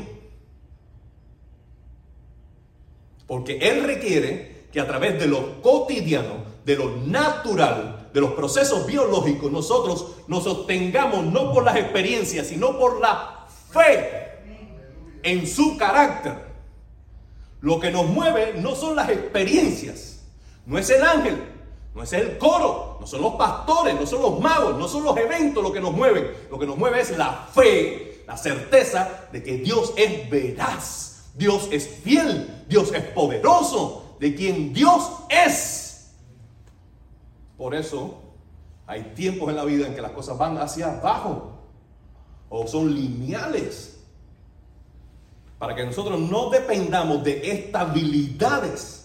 Porque 3.28 3.58
Él 3.58 3.84
requiere 3.84 4.66
que 4.72 4.80
a 4.80 4.88
través 4.88 5.20
de 5.20 5.28
lo 5.28 5.62
cotidiano, 5.62 6.38
de 6.64 6.74
lo 6.74 6.96
natural, 6.96 8.10
de 8.12 8.20
los 8.20 8.32
procesos 8.32 8.88
biológicos, 8.88 9.52
nosotros 9.52 10.16
nos 10.26 10.42
sostengamos 10.42 11.24
no 11.24 11.52
por 11.52 11.62
las 11.62 11.76
experiencias, 11.76 12.48
sino 12.48 12.76
por 12.76 13.00
la 13.00 13.46
fe 13.70 14.40
en 15.22 15.46
su 15.46 15.76
carácter. 15.76 16.44
Lo 17.60 17.78
que 17.78 17.92
nos 17.92 18.06
mueve 18.06 18.54
no 18.60 18.74
son 18.74 18.96
las 18.96 19.10
experiencias, 19.10 20.24
no 20.66 20.76
es 20.76 20.90
el 20.90 21.04
ángel, 21.04 21.47
no 21.98 22.04
es 22.04 22.12
el 22.12 22.38
coro, 22.38 22.96
no 23.00 23.06
son 23.08 23.22
los 23.22 23.34
pastores, 23.34 23.92
no 23.98 24.06
son 24.06 24.22
los 24.22 24.38
magos, 24.38 24.78
no 24.78 24.86
son 24.86 25.02
los 25.02 25.16
eventos 25.16 25.60
lo 25.60 25.72
que 25.72 25.80
nos 25.80 25.92
mueven. 25.92 26.30
Lo 26.48 26.56
que 26.56 26.64
nos 26.64 26.78
mueve 26.78 27.00
es 27.00 27.18
la 27.18 27.48
fe, 27.52 28.22
la 28.24 28.36
certeza 28.36 29.26
de 29.32 29.42
que 29.42 29.56
Dios 29.58 29.94
es 29.96 30.30
veraz 30.30 31.08
Dios 31.34 31.68
es 31.72 31.88
fiel, 31.88 32.64
Dios 32.68 32.92
es 32.92 33.02
poderoso, 33.02 34.16
de 34.20 34.34
quien 34.34 34.72
Dios 34.72 35.10
es. 35.28 36.12
Por 37.56 37.74
eso 37.74 38.22
hay 38.86 39.12
tiempos 39.16 39.48
en 39.50 39.56
la 39.56 39.64
vida 39.64 39.86
en 39.86 39.94
que 39.94 40.02
las 40.02 40.12
cosas 40.12 40.38
van 40.38 40.58
hacia 40.58 40.98
abajo 40.98 41.52
o 42.48 42.66
son 42.66 42.94
lineales. 42.94 44.00
Para 45.58 45.74
que 45.74 45.84
nosotros 45.84 46.18
no 46.20 46.50
dependamos 46.50 47.22
de 47.24 47.50
estabilidades 47.50 48.97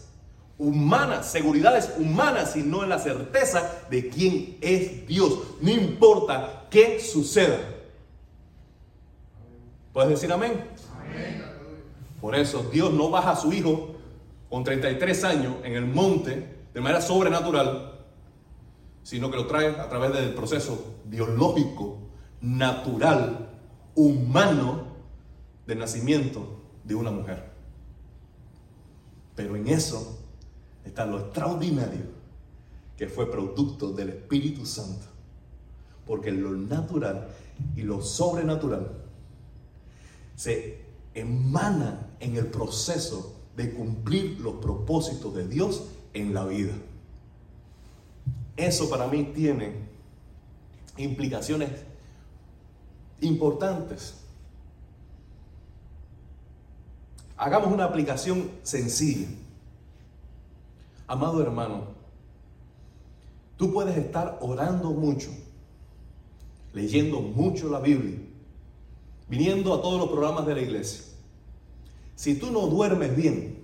humanas, 0.57 1.31
seguridades 1.31 1.93
humanas, 1.98 2.53
sino 2.53 2.83
en 2.83 2.89
la 2.89 3.00
certeza 3.00 3.86
de 3.89 4.10
quién 4.10 4.57
es 4.62 5.07
Dios. 5.07 5.39
No 5.62 5.72
importa 5.72 6.67
qué 6.69 7.00
suceda. 7.00 7.57
¿Puedes 9.91 10.12
decir 10.12 10.31
amén? 10.31 10.65
Amén. 11.00 11.43
Por 12.22 12.36
eso 12.36 12.69
Dios 12.72 12.93
no 12.93 13.10
baja 13.10 13.31
a 13.31 13.36
su 13.36 13.51
hijo 13.51 13.95
con 14.50 14.63
33 14.63 15.24
años 15.24 15.55
en 15.63 15.74
el 15.74 15.86
monte 15.86 16.48
de 16.74 16.81
manera 16.81 17.01
sobrenatural, 17.01 18.00
sino 19.03 19.29
que 19.29 19.38
lo 19.38 19.48
trae 19.48 19.69
a 19.69 19.89
través 19.89 20.13
del 20.13 20.33
proceso 20.33 20.95
biológico, 21.05 21.98
natural, 22.41 23.50
humano 23.95 24.88
del 25.67 25.79
nacimiento 25.79 26.62
de 26.83 26.95
una 26.95 27.12
mujer. 27.12 27.51
Pero 29.36 29.55
en 29.55 29.67
eso 29.67 30.22
está 30.85 31.05
lo 31.05 31.19
extraordinario 31.19 32.01
que 32.97 33.07
fue 33.07 33.29
producto 33.31 33.91
del 33.91 34.09
Espíritu 34.09 34.65
Santo. 34.65 35.05
Porque 36.05 36.31
lo 36.31 36.51
natural 36.51 37.29
y 37.75 37.81
lo 37.81 38.01
sobrenatural 38.01 38.91
se 40.35 40.81
emana 41.13 42.07
en 42.19 42.35
el 42.35 42.47
proceso 42.47 43.35
de 43.55 43.71
cumplir 43.71 44.39
los 44.39 44.55
propósitos 44.55 45.33
de 45.33 45.47
Dios 45.47 45.83
en 46.13 46.33
la 46.33 46.45
vida. 46.45 46.73
Eso 48.57 48.89
para 48.89 49.07
mí 49.07 49.31
tiene 49.33 49.73
implicaciones 50.97 51.69
importantes. 53.21 54.15
Hagamos 57.37 57.71
una 57.71 57.85
aplicación 57.85 58.51
sencilla. 58.63 59.27
Amado 61.13 61.43
hermano, 61.43 61.84
tú 63.55 63.72
puedes 63.72 63.96
estar 63.96 64.39
orando 64.41 64.89
mucho, 64.89 65.29
leyendo 66.74 67.22
mucho 67.22 67.70
la 67.70 67.79
Biblia, 67.79 68.17
viniendo 69.27 69.75
a 69.75 69.82
todos 69.84 70.00
los 70.00 70.10
programas 70.10 70.48
de 70.48 70.55
la 70.55 70.62
iglesia. 70.62 71.03
Si 72.15 72.34
tú 72.39 72.50
no 72.50 72.62
duermes 72.62 73.15
bien, 73.15 73.63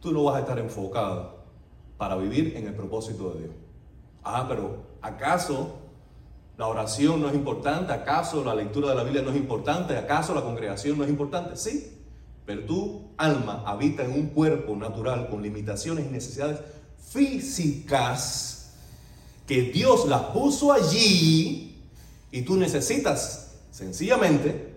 tú 0.00 0.10
no 0.10 0.24
vas 0.24 0.34
a 0.34 0.40
estar 0.40 0.58
enfocado 0.58 1.36
para 1.98 2.16
vivir 2.16 2.56
en 2.56 2.66
el 2.66 2.74
propósito 2.74 3.30
de 3.30 3.42
Dios. 3.42 3.54
Ah, 4.24 4.44
pero 4.48 4.86
¿acaso 5.02 5.76
la 6.56 6.66
oración 6.66 7.22
no 7.22 7.28
es 7.28 7.36
importante? 7.36 7.92
¿Acaso 7.92 8.42
la 8.42 8.56
lectura 8.56 8.88
de 8.88 8.96
la 8.96 9.04
Biblia 9.04 9.22
no 9.22 9.30
es 9.30 9.36
importante? 9.36 9.96
¿Acaso 9.96 10.34
la 10.34 10.42
congregación 10.42 10.98
no 10.98 11.04
es 11.04 11.10
importante? 11.10 11.56
Sí, 11.56 11.97
pero 12.48 12.64
tu 12.64 13.10
alma 13.18 13.62
habita 13.66 14.02
en 14.06 14.12
un 14.12 14.28
cuerpo 14.28 14.74
natural 14.74 15.28
con 15.28 15.42
limitaciones 15.42 16.06
y 16.06 16.08
necesidades 16.08 16.60
físicas 17.10 18.72
que 19.46 19.64
Dios 19.64 20.08
las 20.08 20.22
puso 20.30 20.72
allí 20.72 21.76
y 22.32 22.42
tú 22.42 22.56
necesitas 22.56 23.54
sencillamente 23.70 24.72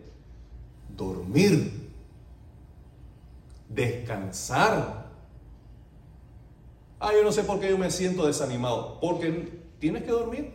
dormir, 0.97 1.89
descansar. 3.69 5.09
Ah, 6.99 7.11
yo 7.13 7.23
no 7.23 7.31
sé 7.31 7.45
por 7.45 7.61
qué 7.61 7.69
yo 7.69 7.77
me 7.77 7.89
siento 7.89 8.27
desanimado. 8.27 8.99
Porque 8.99 9.61
tienes 9.79 10.03
que 10.03 10.11
dormir. 10.11 10.51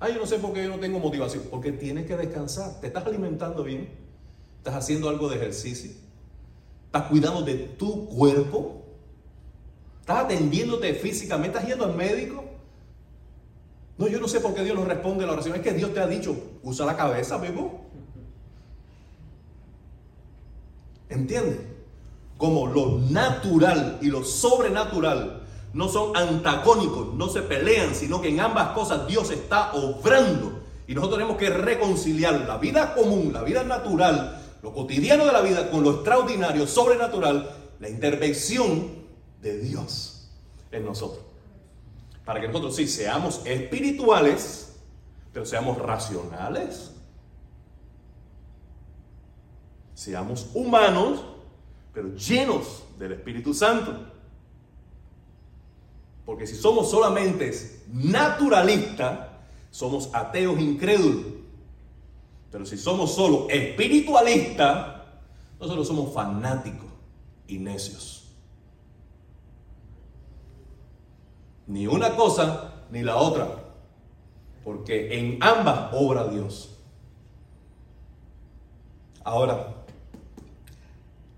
Ah, 0.00 0.08
yo 0.08 0.16
no 0.16 0.26
sé 0.26 0.40
por 0.40 0.52
qué 0.52 0.64
yo 0.64 0.70
no 0.70 0.80
tengo 0.80 0.98
motivación. 0.98 1.44
Porque 1.52 1.70
tienes 1.70 2.04
que 2.04 2.16
descansar. 2.16 2.80
¿Te 2.80 2.88
estás 2.88 3.06
alimentando 3.06 3.62
bien? 3.62 3.90
¿Estás 4.58 4.74
haciendo 4.74 5.08
algo 5.08 5.28
de 5.28 5.36
ejercicio? 5.36 5.92
¿Estás 6.92 7.08
cuidando 7.08 7.40
de 7.40 7.54
tu 7.54 8.06
cuerpo? 8.06 8.82
¿Estás 10.00 10.26
atendiéndote 10.26 10.92
físicamente? 10.92 11.56
¿Estás 11.56 11.70
yendo 11.70 11.86
al 11.86 11.94
médico? 11.94 12.44
No, 13.96 14.08
yo 14.08 14.20
no 14.20 14.28
sé 14.28 14.40
por 14.40 14.52
qué 14.52 14.62
Dios 14.62 14.76
no 14.76 14.84
responde 14.84 15.24
a 15.24 15.26
la 15.26 15.32
oración. 15.32 15.56
Es 15.56 15.62
que 15.62 15.72
Dios 15.72 15.94
te 15.94 16.00
ha 16.00 16.06
dicho, 16.06 16.36
usa 16.62 16.84
la 16.84 16.94
cabeza, 16.94 17.38
vivo. 17.38 17.86
¿Entiendes? 21.08 21.60
Como 22.36 22.66
lo 22.66 22.98
natural 22.98 23.98
y 24.02 24.08
lo 24.08 24.22
sobrenatural 24.22 25.44
no 25.72 25.88
son 25.88 26.14
antagónicos, 26.14 27.14
no 27.14 27.30
se 27.30 27.40
pelean, 27.40 27.94
sino 27.94 28.20
que 28.20 28.28
en 28.28 28.40
ambas 28.40 28.74
cosas 28.74 29.06
Dios 29.06 29.30
está 29.30 29.72
obrando. 29.72 30.60
Y 30.86 30.94
nosotros 30.94 31.20
tenemos 31.20 31.38
que 31.38 31.48
reconciliar 31.48 32.38
la 32.46 32.58
vida 32.58 32.94
común, 32.94 33.32
la 33.32 33.42
vida 33.42 33.64
natural, 33.64 34.41
lo 34.62 34.72
cotidiano 34.72 35.26
de 35.26 35.32
la 35.32 35.40
vida 35.40 35.70
con 35.70 35.82
lo 35.82 35.96
extraordinario, 35.96 36.66
sobrenatural, 36.66 37.50
la 37.80 37.88
intervención 37.88 39.02
de 39.40 39.58
Dios 39.58 40.30
en 40.70 40.84
nosotros. 40.84 41.24
Para 42.24 42.40
que 42.40 42.46
nosotros 42.46 42.76
sí 42.76 42.86
seamos 42.86 43.42
espirituales, 43.44 44.76
pero 45.32 45.44
seamos 45.44 45.78
racionales, 45.78 46.92
Seamos 50.02 50.48
humanos, 50.54 51.24
pero 51.94 52.12
llenos 52.16 52.82
del 52.98 53.12
Espíritu 53.12 53.54
Santo. 53.54 54.04
Porque 56.26 56.44
si 56.44 56.56
somos 56.56 56.90
solamente 56.90 57.52
naturalistas, 57.92 59.28
somos 59.70 60.10
ateos 60.12 60.58
incrédulos. 60.58 61.41
Pero 62.52 62.64
si 62.64 62.78
somos 62.78 63.14
solo 63.14 63.48
espiritualistas, 63.50 65.02
nosotros 65.58 65.88
somos 65.88 66.14
fanáticos 66.14 66.90
y 67.48 67.58
necios. 67.58 68.32
Ni 71.66 71.86
una 71.86 72.14
cosa 72.14 72.84
ni 72.90 73.02
la 73.02 73.16
otra. 73.16 73.48
Porque 74.62 75.18
en 75.18 75.42
ambas 75.42 75.88
obra 75.92 76.28
Dios. 76.28 76.78
Ahora, 79.24 79.82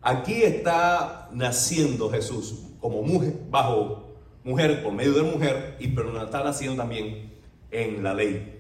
Aquí 0.06 0.42
está 0.42 1.30
naciendo 1.32 2.10
Jesús 2.10 2.56
como 2.78 3.00
mujer, 3.02 3.32
bajo 3.48 4.18
mujer, 4.44 4.82
por 4.82 4.92
medio 4.92 5.14
de 5.14 5.22
mujer, 5.22 5.78
y 5.80 5.88
pero 5.88 6.22
está 6.22 6.44
naciendo 6.44 6.76
también 6.76 7.32
en 7.70 8.04
la 8.04 8.12
ley. 8.12 8.53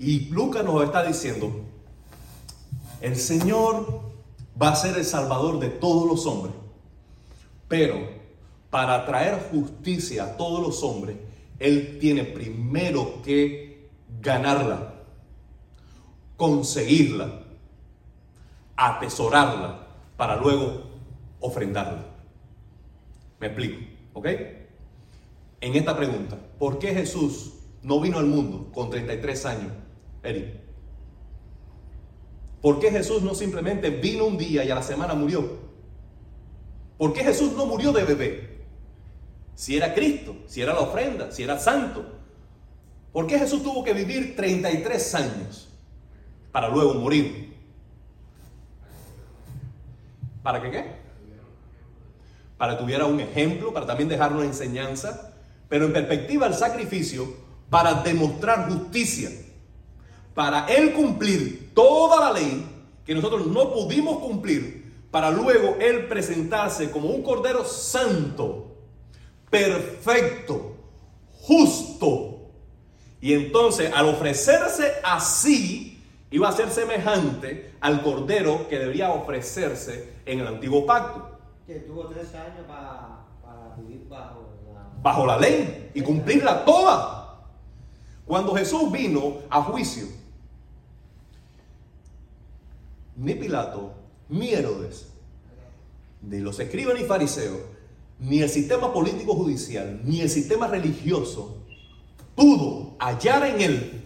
Y 0.00 0.30
Lucas 0.30 0.64
nos 0.64 0.82
está 0.82 1.04
diciendo, 1.04 1.60
el 3.02 3.16
Señor 3.16 4.00
va 4.60 4.70
a 4.70 4.74
ser 4.74 4.96
el 4.96 5.04
Salvador 5.04 5.60
de 5.60 5.68
todos 5.68 6.08
los 6.08 6.24
hombres, 6.24 6.54
pero 7.68 8.08
para 8.70 9.04
traer 9.04 9.48
justicia 9.50 10.24
a 10.24 10.36
todos 10.38 10.62
los 10.62 10.82
hombres, 10.82 11.18
Él 11.58 11.98
tiene 12.00 12.24
primero 12.24 13.20
que 13.22 13.90
ganarla, 14.22 14.94
conseguirla, 16.38 17.42
atesorarla 18.76 19.86
para 20.16 20.36
luego 20.36 20.84
ofrendarla. 21.40 22.06
Me 23.38 23.48
explico, 23.48 23.78
¿ok? 24.14 24.26
En 25.60 25.74
esta 25.76 25.94
pregunta, 25.94 26.38
¿por 26.58 26.78
qué 26.78 26.94
Jesús 26.94 27.52
no 27.82 28.00
vino 28.00 28.18
al 28.18 28.26
mundo 28.26 28.70
con 28.72 28.90
33 28.90 29.46
años, 29.46 29.72
¿Por 32.60 32.78
qué 32.78 32.90
Jesús 32.90 33.22
no 33.22 33.34
simplemente 33.34 33.90
vino 33.90 34.26
un 34.26 34.36
día 34.36 34.64
y 34.64 34.70
a 34.70 34.74
la 34.74 34.82
semana 34.82 35.14
murió? 35.14 35.58
¿Por 36.98 37.12
qué 37.12 37.24
Jesús 37.24 37.52
no 37.52 37.64
murió 37.64 37.92
de 37.92 38.04
bebé? 38.04 38.50
Si 39.54 39.76
era 39.76 39.94
Cristo, 39.94 40.36
si 40.46 40.60
era 40.60 40.74
la 40.74 40.80
ofrenda, 40.80 41.30
si 41.32 41.42
era 41.42 41.58
santo. 41.58 42.04
¿Por 43.12 43.26
qué 43.26 43.38
Jesús 43.38 43.62
tuvo 43.62 43.82
que 43.82 43.92
vivir 43.92 44.36
33 44.36 45.14
años 45.14 45.68
para 46.52 46.68
luego 46.68 46.94
morir? 46.94 47.54
¿Para 50.42 50.62
qué 50.62 50.70
qué? 50.70 50.84
Para 52.56 52.76
que 52.76 52.82
tuviera 52.82 53.06
un 53.06 53.20
ejemplo, 53.20 53.72
para 53.72 53.86
también 53.86 54.08
dejar 54.08 54.32
una 54.32 54.44
enseñanza, 54.44 55.32
pero 55.68 55.86
en 55.86 55.92
perspectiva 55.92 56.46
el 56.46 56.54
sacrificio 56.54 57.34
para 57.70 58.02
demostrar 58.02 58.68
justicia, 58.68 59.30
para 60.40 60.64
él 60.68 60.94
cumplir 60.94 61.74
toda 61.74 62.18
la 62.18 62.40
ley 62.40 62.66
que 63.04 63.14
nosotros 63.14 63.46
no 63.46 63.74
pudimos 63.74 64.20
cumplir, 64.20 65.04
para 65.10 65.30
luego 65.30 65.76
él 65.78 66.06
presentarse 66.06 66.90
como 66.90 67.10
un 67.10 67.22
cordero 67.22 67.62
santo, 67.62 68.74
perfecto, 69.50 70.76
justo. 71.42 72.52
Y 73.20 73.34
entonces 73.34 73.92
al 73.94 74.08
ofrecerse 74.08 74.94
así, 75.04 76.02
iba 76.30 76.48
a 76.48 76.52
ser 76.52 76.70
semejante 76.70 77.74
al 77.78 78.02
cordero 78.02 78.66
que 78.66 78.78
debería 78.78 79.10
ofrecerse 79.10 80.14
en 80.24 80.40
el 80.40 80.46
antiguo 80.46 80.86
pacto. 80.86 81.38
Que 81.66 81.80
tuvo 81.80 82.06
tres 82.06 82.34
años 82.34 82.64
para, 82.66 83.26
vivir 83.76 84.08
bajo 84.08 84.54
la... 84.72 85.02
bajo 85.02 85.26
la 85.26 85.36
ley 85.36 85.90
y 85.92 86.00
cumplirla 86.00 86.64
toda. 86.64 87.44
Cuando 88.24 88.54
Jesús 88.54 88.90
vino 88.90 89.40
a 89.50 89.60
juicio, 89.60 90.19
ni 93.20 93.34
Pilato, 93.34 93.92
ni 94.30 94.54
Herodes, 94.54 95.08
ni 96.22 96.38
los 96.38 96.58
escribas 96.58 96.98
ni 96.98 97.04
fariseos, 97.04 97.58
ni 98.18 98.40
el 98.40 98.48
sistema 98.48 98.92
político 98.92 99.34
judicial, 99.34 100.00
ni 100.04 100.20
el 100.20 100.30
sistema 100.30 100.66
religioso 100.66 101.58
pudo 102.34 102.96
hallar 102.98 103.46
en 103.46 103.60
él 103.60 104.02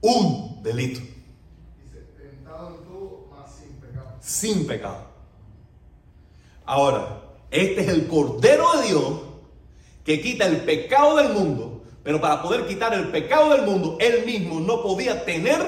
un 0.00 0.62
delito. 0.62 1.00
sin 4.20 4.68
pecado. 4.68 4.98
Ahora, 6.64 7.22
este 7.50 7.80
es 7.80 7.88
el 7.88 8.06
Cordero 8.06 8.80
de 8.80 8.86
Dios 8.86 9.20
que 10.04 10.20
quita 10.20 10.46
el 10.46 10.58
pecado 10.58 11.16
del 11.16 11.32
mundo, 11.32 11.82
pero 12.04 12.20
para 12.20 12.40
poder 12.40 12.68
quitar 12.68 12.94
el 12.94 13.08
pecado 13.08 13.50
del 13.50 13.62
mundo, 13.62 13.98
él 14.00 14.24
mismo 14.24 14.60
no 14.60 14.80
podía 14.80 15.24
tener 15.24 15.60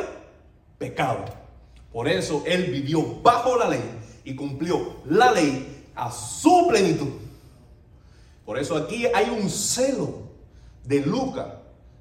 pecado. 0.78 1.43
Por 1.94 2.08
eso 2.08 2.42
Él 2.44 2.72
vivió 2.72 3.20
bajo 3.22 3.56
la 3.56 3.68
ley 3.68 3.84
y 4.24 4.34
cumplió 4.34 4.96
la 5.08 5.30
ley 5.30 5.84
a 5.94 6.10
su 6.10 6.66
plenitud. 6.68 7.06
Por 8.44 8.58
eso 8.58 8.76
aquí 8.76 9.06
hay 9.14 9.30
un 9.30 9.48
celo 9.48 10.24
de 10.82 11.06
Lucas, 11.06 11.46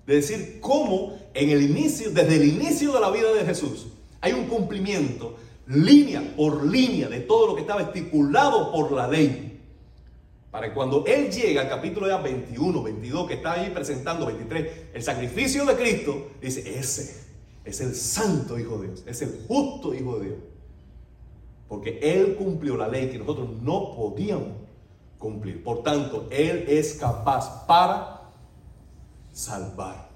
de 0.08 0.16
decir 0.16 0.58
cómo 0.60 1.16
en 1.36 1.52
el 1.52 1.62
inicio, 1.62 2.10
desde 2.10 2.38
el 2.38 2.46
inicio 2.46 2.92
de 2.92 3.02
la 3.02 3.12
vida 3.12 3.32
de 3.34 3.46
Jesús, 3.46 3.86
hay 4.20 4.34
un 4.34 4.48
cumplimiento 4.48 5.38
línea 5.68 6.34
por 6.36 6.66
línea 6.66 7.08
de 7.08 7.20
todo 7.20 7.46
lo 7.46 7.56
que 7.56 7.62
estaba 7.62 7.84
estipulado 7.84 8.72
por 8.72 8.92
la 8.94 9.08
ley. 9.08 9.62
Para 10.50 10.70
que 10.70 10.74
cuando 10.74 11.06
Él 11.06 11.30
llega 11.30 11.62
al 11.62 11.70
capítulo 11.70 12.08
ya 12.08 12.18
21, 12.18 12.82
22, 12.82 13.28
que 13.28 13.36
está 13.36 13.54
ahí 13.54 13.70
presentando, 13.70 14.26
23, 14.26 14.68
el 14.96 15.04
sacrificio 15.04 15.66
de 15.66 15.76
Cristo, 15.76 16.32
dice, 16.42 16.80
ese 16.80 17.23
es 17.66 17.82
el 17.82 17.96
santo 17.96 18.60
Hijo 18.60 18.78
de 18.78 18.88
Dios, 18.88 19.04
es 19.06 19.22
el 19.22 19.46
justo 19.48 19.94
Hijo 19.94 20.20
de 20.20 20.26
Dios. 20.28 20.40
Porque 21.68 22.00
Él 22.02 22.36
cumplió 22.36 22.78
la 22.78 22.88
ley 22.88 23.10
que 23.10 23.18
nosotros 23.18 23.50
no 23.62 23.96
podíamos 23.96 24.50
cumplir. 25.18 25.64
Por 25.64 25.82
tanto, 25.82 26.28
Él 26.30 26.66
es 26.68 26.94
capaz 26.96 27.66
para 27.66 28.30
salvar. 29.32 30.10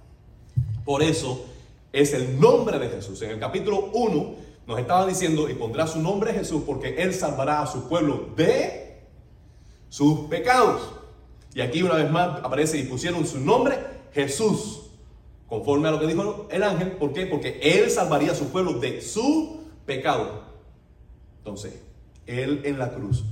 Por 0.86 1.02
eso 1.02 1.46
es 1.92 2.14
el 2.14 2.40
nombre 2.40 2.78
de 2.80 2.90
Jesús. 2.90 3.22
En 3.22 3.32
el 3.32 3.40
capítulo 3.40 3.90
1 3.94 4.36
nos 4.68 4.80
estaba 4.80 5.08
diciendo, 5.08 5.50
y 5.50 5.54
pondrá 5.54 5.88
su 5.88 6.00
nombre 6.00 6.34
Jesús 6.34 6.64
porque 6.66 7.02
Él 7.02 7.14
salvará 7.14 7.62
a 7.62 7.68
su 7.68 7.88
pueblo 7.88 8.30
de 8.36 9.02
sus 9.90 10.28
pecados. 10.28 10.82
Y 11.54 11.62
aquí 11.62 11.82
una 11.82 11.96
vez 11.96 12.12
más 12.12 12.44
aparece 12.44 12.78
y 12.78 12.84
pusieron 12.84 13.26
su 13.26 13.40
nombre 13.40 13.78
Jesús, 14.14 14.87
conforme 15.48 15.88
a 15.88 15.92
lo 15.92 16.00
que 16.00 16.08
dijo 16.08 16.48
el 16.52 16.64
ángel. 16.64 16.92
¿Por 16.94 17.14
qué? 17.14 17.26
Porque 17.26 17.60
Él 17.62 17.90
salvaría 17.90 18.32
a 18.32 18.36
su 18.36 18.50
pueblo 18.50 18.74
de 18.74 19.02
su 19.02 19.62
pecado. 19.86 20.44
Entonces, 21.40 21.82
Él 22.26 22.62
en 22.66 22.78
la 22.78 22.94
cruz, 22.94 23.24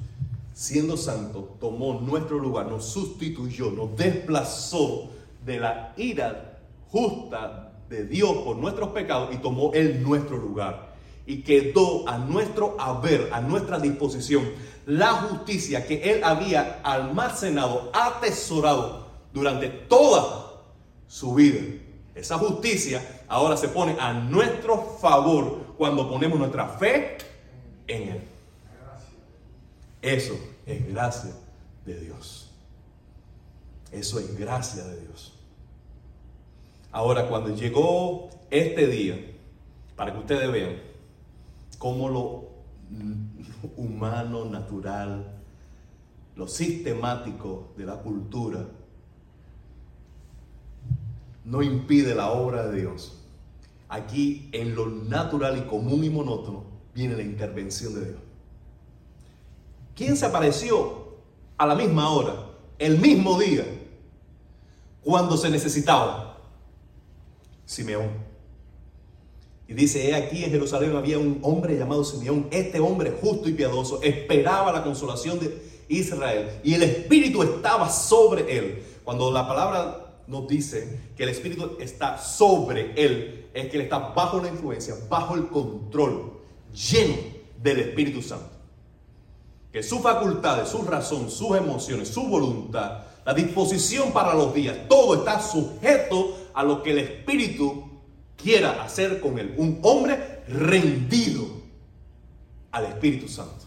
siendo 0.54 0.98
santo, 0.98 1.58
tomó 1.60 2.00
nuestro 2.00 2.40
lugar, 2.40 2.68
nos 2.68 2.86
sustituyó, 2.86 3.72
nos 3.72 3.96
desplazó 3.98 5.10
de 5.46 5.60
la 5.60 5.94
ira 5.98 6.60
justa 6.90 7.74
de 7.90 8.06
Dios 8.06 8.38
por 8.38 8.56
nuestros 8.56 8.90
pecados 8.90 9.34
y 9.34 9.38
tomó 9.38 9.74
Él 9.74 10.02
nuestro 10.02 10.38
lugar. 10.38 10.96
Y 11.28 11.42
quedó 11.42 12.08
a 12.08 12.20
nuestro 12.20 12.80
haber, 12.80 13.30
a 13.34 13.42
nuestra 13.42 13.80
disposición, 13.80 14.44
la 14.86 15.12
justicia 15.14 15.86
que 15.86 16.12
Él 16.12 16.24
había 16.24 16.82
almacenado, 16.84 17.90
atesorado 17.94 19.08
durante 19.34 19.70
toda 19.70 20.62
su 21.08 21.34
vida. 21.34 21.62
Esa 22.16 22.38
justicia 22.38 23.24
ahora 23.28 23.58
se 23.58 23.68
pone 23.68 23.98
a 24.00 24.14
nuestro 24.14 24.98
favor 25.02 25.76
cuando 25.78 26.10
ponemos 26.10 26.40
nuestra 26.40 26.70
fe 26.70 27.18
en 27.88 28.10
Él. 28.10 28.22
Eso 30.02 30.40
es 30.66 30.88
gracia 30.88 31.34
de 31.86 32.00
Dios. 32.00 32.50
Eso 33.92 34.20
es 34.20 34.38
gracia 34.38 34.86
de 34.86 35.02
Dios. 35.02 35.34
Ahora, 36.92 37.28
cuando 37.28 37.54
llegó 37.54 38.30
este 38.50 38.88
día, 38.88 39.20
para 39.98 40.14
que 40.14 40.20
ustedes 40.20 40.50
vean 40.50 40.78
cómo 41.78 42.08
lo 42.08 42.46
humano, 43.76 44.46
natural, 44.46 45.42
lo 46.36 46.48
sistemático 46.48 47.74
de 47.76 47.86
la 47.86 47.98
cultura 47.98 48.66
no 51.46 51.62
impide 51.62 52.16
la 52.16 52.32
obra 52.32 52.68
de 52.68 52.82
Dios. 52.82 53.22
Aquí 53.88 54.50
en 54.52 54.76
lo 54.76 54.88
natural 54.88 55.58
y 55.58 55.62
común 55.62 56.04
y 56.04 56.10
monótono 56.10 56.66
viene 56.94 57.16
la 57.16 57.22
intervención 57.22 57.94
de 57.94 58.06
Dios. 58.06 58.20
¿Quién 59.96 60.18
se 60.18 60.26
apareció 60.26 61.16
a 61.58 61.66
la 61.66 61.76
misma 61.76 62.10
hora, 62.10 62.36
el 62.80 62.98
mismo 62.98 63.40
día, 63.40 63.64
cuando 65.02 65.38
se 65.38 65.50
necesitaba? 65.50 66.42
Simeón. 67.66 68.10
Y 69.68 69.74
dice, 69.74 70.10
he 70.10 70.16
aquí 70.16 70.44
en 70.44 70.52
Jerusalén 70.52 70.96
había 70.96 71.18
un 71.18 71.40
hombre 71.42 71.78
llamado 71.78 72.04
Simeón. 72.04 72.48
Este 72.52 72.80
hombre 72.80 73.18
justo 73.22 73.50
y 73.50 73.54
piadoso 73.54 74.02
esperaba 74.02 74.72
la 74.72 74.84
consolación 74.84 75.40
de 75.40 75.58
Israel 75.88 76.60
y 76.64 76.74
el 76.74 76.84
Espíritu 76.84 77.42
estaba 77.44 77.90
sobre 77.90 78.58
él. 78.58 78.84
Cuando 79.04 79.32
la 79.32 79.48
palabra 79.48 80.05
nos 80.28 80.48
dice 80.48 81.12
que 81.16 81.24
el 81.24 81.30
Espíritu 81.30 81.78
está 81.80 82.18
sobre 82.18 82.94
él, 82.96 83.48
es 83.54 83.68
que 83.70 83.78
él 83.78 83.84
está 83.84 84.00
bajo 84.00 84.42
la 84.42 84.50
influencia, 84.50 84.96
bajo 85.10 85.36
el 85.36 85.48
control, 85.48 86.34
lleno 86.74 87.16
del 87.62 87.80
Espíritu 87.80 88.22
Santo. 88.22 88.50
Que 89.72 89.84
sus 89.84 90.02
facultades, 90.02 90.70
su 90.70 90.84
razón, 90.84 91.30
sus 91.30 91.58
emociones, 91.58 92.08
su 92.08 92.24
voluntad, 92.28 93.04
la 93.26 93.34
disposición 93.34 94.12
para 94.12 94.34
los 94.34 94.54
días, 94.54 94.88
todo 94.88 95.16
está 95.16 95.40
sujeto 95.40 96.38
a 96.54 96.64
lo 96.64 96.82
que 96.82 96.92
el 96.92 97.00
Espíritu 97.00 97.90
quiera 98.36 98.84
hacer 98.84 99.20
con 99.20 99.40
él. 99.40 99.54
Un 99.58 99.80
hombre 99.84 100.44
rendido 100.48 101.46
al 102.72 102.86
Espíritu 102.86 103.28
Santo. 103.28 103.66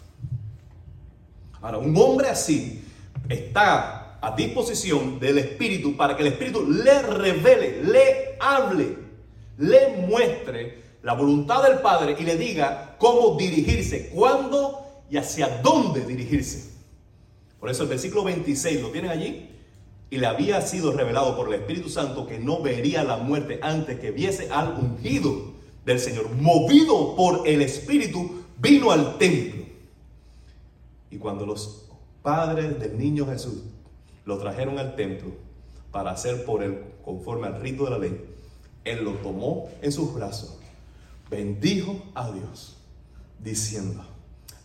Ahora, 1.60 1.78
un 1.78 1.96
hombre 1.96 2.28
así 2.28 2.84
está 3.28 3.97
a 4.20 4.34
disposición 4.34 5.18
del 5.18 5.38
Espíritu 5.38 5.96
para 5.96 6.16
que 6.16 6.22
el 6.22 6.28
Espíritu 6.28 6.66
le 6.68 7.02
revele, 7.02 7.84
le 7.84 8.36
hable, 8.40 8.96
le 9.58 10.06
muestre 10.06 10.82
la 11.02 11.14
voluntad 11.14 11.62
del 11.62 11.78
Padre 11.78 12.16
y 12.18 12.22
le 12.22 12.36
diga 12.36 12.96
cómo 12.98 13.36
dirigirse, 13.36 14.10
cuándo 14.10 15.02
y 15.10 15.16
hacia 15.16 15.60
dónde 15.62 16.04
dirigirse. 16.04 16.70
Por 17.60 17.70
eso 17.70 17.84
el 17.84 17.88
versículo 17.88 18.24
26, 18.24 18.82
¿lo 18.82 18.90
tienen 18.90 19.10
allí? 19.10 19.48
y 20.10 20.16
le 20.16 20.26
había 20.26 20.60
sido 20.62 20.92
revelado 20.92 21.36
por 21.36 21.48
el 21.48 21.60
Espíritu 21.60 21.88
Santo 21.88 22.26
que 22.26 22.38
no 22.38 22.62
vería 22.62 23.04
la 23.04 23.18
muerte 23.18 23.58
antes 23.62 24.00
que 24.00 24.10
viese 24.10 24.50
al 24.50 24.72
ungido 24.72 25.52
del 25.84 26.00
Señor. 26.00 26.30
Movido 26.30 27.14
por 27.14 27.46
el 27.46 27.60
Espíritu, 27.60 28.42
vino 28.58 28.90
al 28.90 29.18
templo. 29.18 29.64
Y 31.10 31.18
cuando 31.18 31.44
los 31.44 31.86
padres 32.22 32.78
del 32.80 32.98
niño 32.98 33.26
Jesús 33.26 33.62
lo 34.28 34.36
trajeron 34.36 34.78
al 34.78 34.94
templo 34.94 35.30
para 35.90 36.10
hacer 36.10 36.44
por 36.44 36.62
él 36.62 36.84
conforme 37.02 37.46
al 37.46 37.62
rito 37.62 37.84
de 37.84 37.90
la 37.90 37.98
ley, 37.98 38.26
él 38.84 39.02
lo 39.02 39.12
tomó 39.14 39.70
en 39.80 39.90
sus 39.90 40.12
brazos, 40.12 40.58
bendijo 41.30 41.96
a 42.14 42.30
Dios, 42.30 42.76
diciendo, 43.42 44.04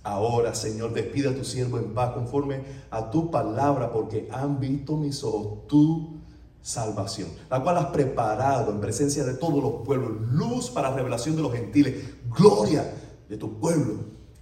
Ahora, 0.03 0.53
Señor, 0.53 0.91
despida 0.91 1.29
a 1.29 1.33
tu 1.33 1.45
siervo 1.45 1.77
en 1.77 1.93
paz 1.93 2.11
conforme 2.13 2.61
a 2.91 3.09
tu 3.09 3.31
palabra, 3.31 3.93
porque 3.93 4.27
han 4.33 4.59
visto 4.59 4.97
mis 4.97 5.23
ojos 5.23 5.65
tu 5.67 6.17
salvación, 6.61 7.29
la 7.49 7.63
cual 7.63 7.77
has 7.77 7.85
preparado 7.85 8.69
en 8.69 8.81
presencia 8.81 9.23
de 9.23 9.35
todos 9.35 9.63
los 9.63 9.85
pueblos, 9.85 10.11
luz 10.29 10.69
para 10.71 10.93
revelación 10.93 11.37
de 11.37 11.41
los 11.41 11.53
gentiles, 11.53 12.03
gloria 12.37 12.93
de 13.29 13.37
tu 13.37 13.57
pueblo 13.59 13.95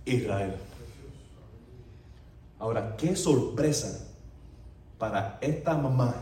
Israel. 0.04 0.56
Ahora, 2.58 2.98
qué 2.98 3.16
sorpresa 3.16 4.01
para 5.02 5.40
esta 5.42 5.76
mamá, 5.76 6.14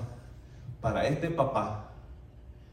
para 0.80 1.06
este 1.06 1.30
papá, 1.30 1.92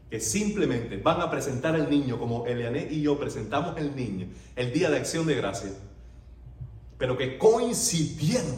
que 0.09 0.19
simplemente 0.19 0.95
van 0.95 1.19
a 1.19 1.29
presentar 1.29 1.75
al 1.75 1.89
niño 1.89 2.17
como 2.17 2.47
Eliané 2.47 2.87
y 2.89 3.01
yo 3.01 3.19
presentamos 3.19 3.77
el 3.77 3.93
niño 3.93 4.27
el 4.55 4.71
día 4.71 4.89
de 4.89 4.97
acción 4.97 5.27
de 5.27 5.35
gracia 5.35 5.71
pero 6.97 7.17
que 7.17 7.37
coincidieron 7.37 8.57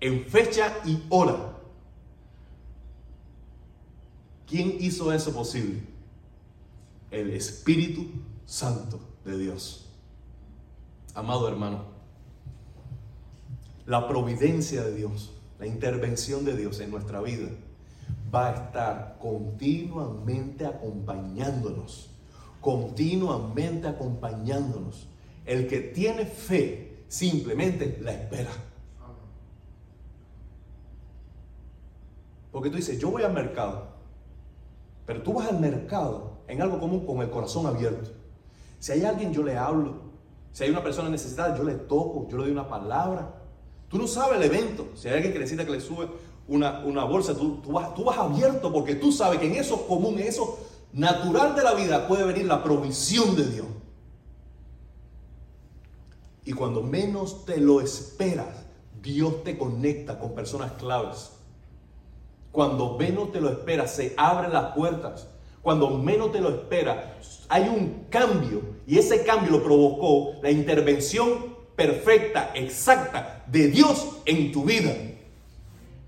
en 0.00 0.24
fecha 0.24 0.78
y 0.86 1.02
hora. 1.10 1.56
¿Quién 4.46 4.76
hizo 4.80 5.12
eso 5.12 5.32
posible? 5.32 5.82
El 7.10 7.30
Espíritu 7.30 8.06
Santo 8.46 9.00
de 9.24 9.36
Dios. 9.36 9.86
Amado 11.14 11.48
hermano, 11.48 11.84
la 13.84 14.08
providencia 14.08 14.82
de 14.84 14.94
Dios, 14.94 15.32
la 15.58 15.66
intervención 15.66 16.44
de 16.44 16.56
Dios 16.56 16.80
en 16.80 16.90
nuestra 16.90 17.20
vida 17.20 17.48
va 18.32 18.48
a 18.48 18.54
estar 18.54 19.18
continuamente 19.20 20.66
acompañándonos, 20.66 22.10
continuamente 22.60 23.88
acompañándonos. 23.88 25.08
El 25.44 25.66
que 25.66 25.80
tiene 25.80 26.26
fe 26.26 27.04
simplemente 27.08 27.98
la 28.02 28.12
espera. 28.12 28.50
Porque 32.52 32.70
tú 32.70 32.76
dices, 32.76 32.98
yo 32.98 33.10
voy 33.10 33.22
al 33.22 33.32
mercado, 33.32 33.88
pero 35.06 35.22
tú 35.22 35.34
vas 35.34 35.48
al 35.48 35.60
mercado 35.60 36.38
en 36.48 36.60
algo 36.62 36.78
común 36.78 37.06
con 37.06 37.20
el 37.22 37.30
corazón 37.30 37.66
abierto. 37.66 38.10
Si 38.78 38.92
hay 38.92 39.04
alguien, 39.04 39.32
yo 39.32 39.42
le 39.42 39.56
hablo. 39.56 40.08
Si 40.52 40.64
hay 40.64 40.70
una 40.70 40.82
persona 40.82 41.08
necesitada, 41.08 41.56
yo 41.56 41.64
le 41.64 41.74
toco, 41.74 42.26
yo 42.28 42.36
le 42.36 42.44
doy 42.44 42.52
una 42.52 42.68
palabra. 42.68 43.37
Tú 43.88 43.98
no 43.98 44.06
sabes 44.06 44.38
el 44.38 44.44
evento. 44.44 44.88
Si 44.94 45.08
hay 45.08 45.14
alguien 45.14 45.32
que 45.32 45.38
necesita 45.38 45.64
que 45.64 45.72
le 45.72 45.80
sube 45.80 46.08
una, 46.46 46.80
una 46.80 47.04
bolsa, 47.04 47.34
tú, 47.34 47.56
tú, 47.62 47.72
vas, 47.72 47.94
tú 47.94 48.04
vas 48.04 48.18
abierto 48.18 48.72
porque 48.72 48.94
tú 48.94 49.12
sabes 49.12 49.40
que 49.40 49.46
en 49.46 49.54
eso 49.54 49.86
común, 49.86 50.18
en 50.18 50.28
eso 50.28 50.58
natural 50.92 51.54
de 51.54 51.62
la 51.62 51.74
vida 51.74 52.08
puede 52.08 52.24
venir 52.24 52.46
la 52.46 52.62
provisión 52.62 53.36
de 53.36 53.44
Dios. 53.44 53.66
Y 56.44 56.52
cuando 56.52 56.82
menos 56.82 57.44
te 57.44 57.58
lo 57.58 57.80
esperas, 57.80 58.64
Dios 59.02 59.44
te 59.44 59.58
conecta 59.58 60.18
con 60.18 60.34
personas 60.34 60.72
claves. 60.72 61.32
Cuando 62.52 62.96
menos 62.96 63.32
te 63.32 63.40
lo 63.40 63.50
esperas, 63.50 63.94
se 63.94 64.14
abren 64.16 64.52
las 64.52 64.74
puertas. 64.74 65.28
Cuando 65.62 65.90
menos 65.90 66.32
te 66.32 66.40
lo 66.40 66.48
esperas, 66.48 67.44
hay 67.48 67.68
un 67.68 68.06
cambio. 68.08 68.62
Y 68.86 68.98
ese 68.98 69.24
cambio 69.24 69.50
lo 69.50 69.62
provocó 69.62 70.40
la 70.42 70.50
intervención 70.50 71.57
perfecta, 71.78 72.50
exacta 72.54 73.44
de 73.46 73.68
Dios 73.68 74.16
en 74.24 74.50
tu 74.50 74.64
vida. 74.64 74.92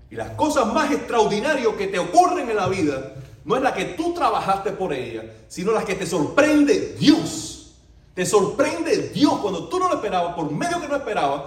Y 0.09 0.15
las 0.17 0.31
cosas 0.31 0.67
más 0.73 0.91
extraordinarias 0.91 1.73
que 1.77 1.87
te 1.87 1.97
ocurren 1.97 2.49
en 2.49 2.57
la 2.57 2.67
vida 2.67 3.13
no 3.45 3.55
es 3.55 3.61
la 3.61 3.73
que 3.73 3.85
tú 3.85 4.13
trabajaste 4.13 4.71
por 4.71 4.91
ella, 4.91 5.23
sino 5.47 5.71
la 5.71 5.85
que 5.85 5.95
te 5.95 6.05
sorprende 6.05 6.97
Dios. 6.99 7.77
Te 8.13 8.25
sorprende 8.25 9.11
Dios 9.13 9.39
cuando 9.39 9.69
tú 9.69 9.79
no 9.79 9.87
lo 9.87 9.95
esperabas, 9.95 10.35
por 10.35 10.51
medio 10.51 10.81
que 10.81 10.89
no 10.89 10.97
esperabas, 10.97 11.43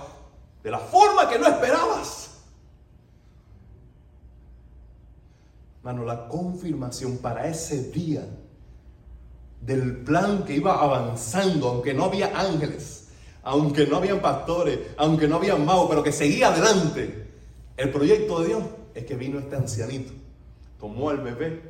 de 0.63 0.71
la 0.71 0.79
forma 0.79 1.29
que 1.29 1.39
no 1.39 1.47
esperabas. 1.47 2.31
Mano, 5.83 6.03
la 6.03 6.29
confirmación 6.29 7.19
para 7.19 7.47
ese 7.47 7.91
día 7.91 8.27
del 9.61 9.99
plan 9.99 10.45
que 10.45 10.55
iba 10.55 10.83
avanzando, 10.83 11.69
aunque 11.69 11.93
no 11.93 12.05
había 12.05 12.33
ángeles, 12.35 13.04
aunque 13.45 13.87
no 13.87 13.99
habían 13.99 14.21
pastores, 14.21 14.79
aunque 14.97 15.29
no 15.29 15.37
había 15.37 15.57
magos, 15.57 15.87
pero 15.89 16.03
que 16.03 16.13
seguía 16.13 16.49
adelante. 16.49 17.29
El 17.77 17.91
proyecto 17.91 18.41
de 18.41 18.49
Dios 18.49 18.63
es 18.95 19.05
que 19.05 19.15
vino 19.15 19.39
este 19.39 19.57
ancianito, 19.57 20.13
tomó 20.81 21.11
al 21.11 21.19
bebé, 21.19 21.61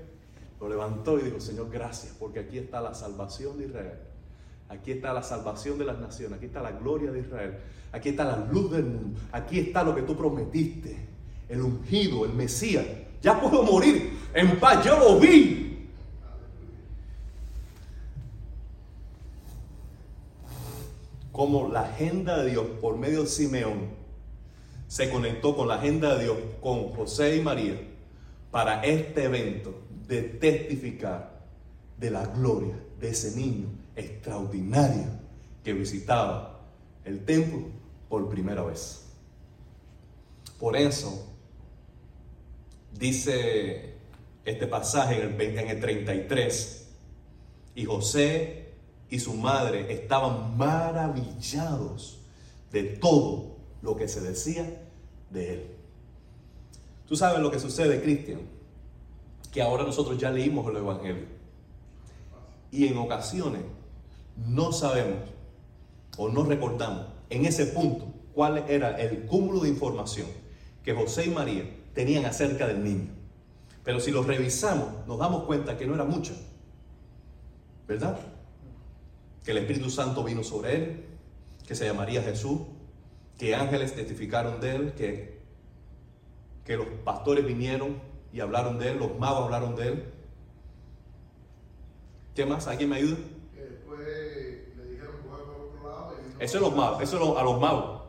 lo 0.61 0.69
levantó 0.69 1.19
y 1.19 1.23
dijo, 1.23 1.41
Señor, 1.41 1.69
gracias, 1.71 2.15
porque 2.19 2.41
aquí 2.41 2.59
está 2.59 2.81
la 2.81 2.95
salvación 2.95 3.59
de 3.59 3.67
Israel. 3.67 3.99
Aquí 4.69 4.93
está 4.93 5.13
la 5.13 5.23
salvación 5.23 5.79
de 5.79 5.85
las 5.85 5.99
naciones, 5.99 6.39
aquí 6.39 6.47
está 6.47 6.63
la 6.63 6.73
gloria 6.73 7.11
de 7.11 7.21
Israel, 7.21 7.59
aquí 7.93 8.11
está 8.11 8.25
la 8.25 8.37
luz 8.51 8.71
del 8.71 8.85
mundo, 8.85 9.21
aquí 9.33 9.59
está 9.59 9.85
lo 9.85 9.95
que 9.95 10.03
tú 10.03 10.17
prometiste, 10.17 10.97
el 11.49 11.61
ungido, 11.61 12.25
el 12.25 12.33
Mesías. 12.33 12.85
Ya 13.21 13.41
puedo 13.41 13.63
morir 13.63 14.19
en 14.33 14.59
paz, 14.59 14.85
yo 14.85 14.99
lo 14.99 15.19
vi. 15.19 15.74
Como 21.35 21.69
la 21.69 21.81
agenda 21.81 22.45
de 22.45 22.53
Dios 22.53 22.65
por 22.81 22.97
medio 22.97 23.23
de 23.23 23.27
Simeón 23.27 23.89
se 24.87 25.11
conectó 25.11 25.57
con 25.57 25.67
la 25.67 25.75
agenda 25.75 26.15
de 26.15 26.23
Dios, 26.23 26.37
con 26.61 26.91
José 26.91 27.35
y 27.35 27.41
María, 27.41 27.75
para 28.53 28.85
este 28.85 29.25
evento 29.25 29.75
de 30.07 30.23
testificar 30.23 31.43
de 31.99 32.13
la 32.13 32.25
gloria 32.27 32.77
de 33.01 33.09
ese 33.09 33.37
niño 33.37 33.67
extraordinario 33.97 35.07
que 35.65 35.73
visitaba 35.73 36.61
el 37.05 37.25
templo 37.25 37.67
por 38.09 38.29
primera 38.29 38.63
vez. 38.63 39.07
Por 40.61 40.77
eso 40.77 41.27
dice 42.97 43.95
este 44.45 44.69
pasaje 44.69 45.21
en 45.21 45.35
el, 45.35 45.59
en 45.59 45.69
el 45.69 45.81
33, 45.81 46.91
y 47.75 47.87
José 47.87 48.64
y 49.15 49.21
su 49.21 49.33
madre 49.35 49.93
estaban 49.93 50.57
maravillados 50.57 52.19
de 52.73 52.83
todo 52.83 53.55
lo 53.81 53.95
que 53.95 54.09
se 54.09 54.21
decía 54.21 54.69
de 55.31 55.55
él. 55.55 55.67
Tú 57.07 57.15
sabes 57.15 57.39
lo 57.39 57.49
que 57.49 57.61
sucede, 57.61 58.03
Cristian, 58.03 58.41
que 59.53 59.63
ahora 59.63 59.85
nosotros 59.85 60.19
ya 60.19 60.33
leímos 60.33 60.69
el 60.69 60.79
Evangelio. 60.79 61.27
Y 62.73 62.89
en 62.89 62.99
ocasiones 62.99 63.63
no 64.49 64.73
sabemos 64.73 65.21
o 66.19 66.29
no 66.29 66.43
recordamos 66.43 67.07
en 67.31 67.47
ese 67.47 67.67
punto 67.67 68.07
cuál 68.35 68.65
era 68.69 69.01
el 69.01 69.27
cúmulo 69.27 69.61
de 69.61 69.69
información 69.69 70.27
que 70.83 70.93
José 70.93 71.27
y 71.27 71.31
María 71.31 71.71
tenían 71.95 72.25
acerca 72.25 72.67
del 72.67 72.83
niño. 72.83 73.13
Pero 73.85 74.01
si 74.01 74.11
lo 74.11 74.25
revisamos, 74.25 75.07
nos 75.07 75.21
damos 75.21 75.45
cuenta 75.45 75.79
que 75.79 75.87
no 75.87 75.95
era 75.95 76.05
mucho. 76.05 76.35
¿Verdad? 77.87 78.34
Que 79.45 79.51
el 79.51 79.59
Espíritu 79.59 79.91
Santo 79.91 80.25
vino 80.25 80.43
sobre 80.43 80.75
él, 80.77 81.05
que 81.67 81.75
se 81.75 81.85
llamaría 81.87 82.23
Jesús, 82.23 82.61
que 83.39 83.55
ángeles 83.55 83.95
testificaron 83.95 84.61
de 84.61 84.75
él, 84.77 84.93
que, 84.97 85.39
que 86.65 86.77
los 86.77 86.87
pastores 87.05 87.45
vinieron 87.45 88.01
y 88.33 88.41
hablaron 88.41 88.79
de 88.79 88.93
él, 88.93 88.99
los 88.99 89.19
magos 89.19 89.45
hablaron 89.45 89.77
de 89.77 89.89
él. 89.89 90.05
¿Qué 92.35 92.45
más? 92.47 92.67
¿Alguien 92.67 92.91
me 92.91 92.97
ayuda? 92.97 93.17
Que 93.55 93.61
después 93.61 94.01
le 94.77 94.85
dijeron 94.91 95.17
que 95.23 95.29
por 95.29 95.41
otro 95.41 95.89
lado. 95.89 96.15
y 96.19 96.33
no- 96.35 96.41
Eso 96.41 96.57
es 96.57 96.63
los 96.63 96.75
magos, 96.75 97.03
eso 97.03 97.17
es 97.17 97.23
lo- 97.23 97.39
a 97.39 97.43
los 97.43 97.61
magos. 97.61 98.01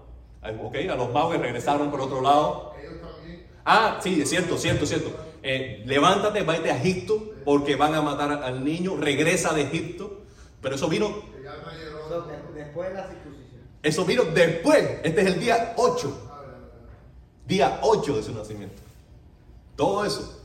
¿Ok? 0.64 0.76
A 0.90 0.96
los 0.96 1.12
magos 1.12 1.34
que 1.34 1.38
regresaron 1.42 1.92
por 1.92 2.02
otro 2.02 2.22
lado. 2.22 2.74
Ellos 2.82 3.02
también. 3.02 3.48
Ah, 3.66 4.00
sí, 4.02 4.22
es 4.22 4.30
cierto, 4.30 4.58
cierto, 4.58 4.86
cierto. 4.86 5.10
Eh, 5.44 5.84
levántate, 5.86 6.42
vete 6.44 6.72
a 6.72 6.78
Egipto 6.78 7.34
porque 7.44 7.76
van 7.76 7.94
a 7.96 8.02
matar 8.02 8.32
al 8.32 8.64
niño. 8.64 8.96
Regresa 8.96 9.54
de 9.54 9.64
Egipto. 9.64 10.15
Pero 10.66 10.78
eso 10.78 10.90
vino, 10.90 11.14
después 12.56 12.90
de 12.90 12.96
la 12.96 13.08
circuncisión. 13.08 13.62
eso 13.84 14.04
vino 14.04 14.24
después. 14.24 15.00
Este 15.04 15.22
es 15.22 15.28
el 15.28 15.40
día 15.40 15.76
8. 15.78 16.08
A 16.32 16.40
ver, 16.40 16.50
a 16.50 16.52
ver, 16.54 16.58
a 16.58 16.60
ver. 16.60 17.48
Día 17.48 17.80
8 17.84 18.16
de 18.16 18.24
su 18.24 18.34
nacimiento. 18.34 18.82
Todo 19.76 20.04
eso. 20.04 20.42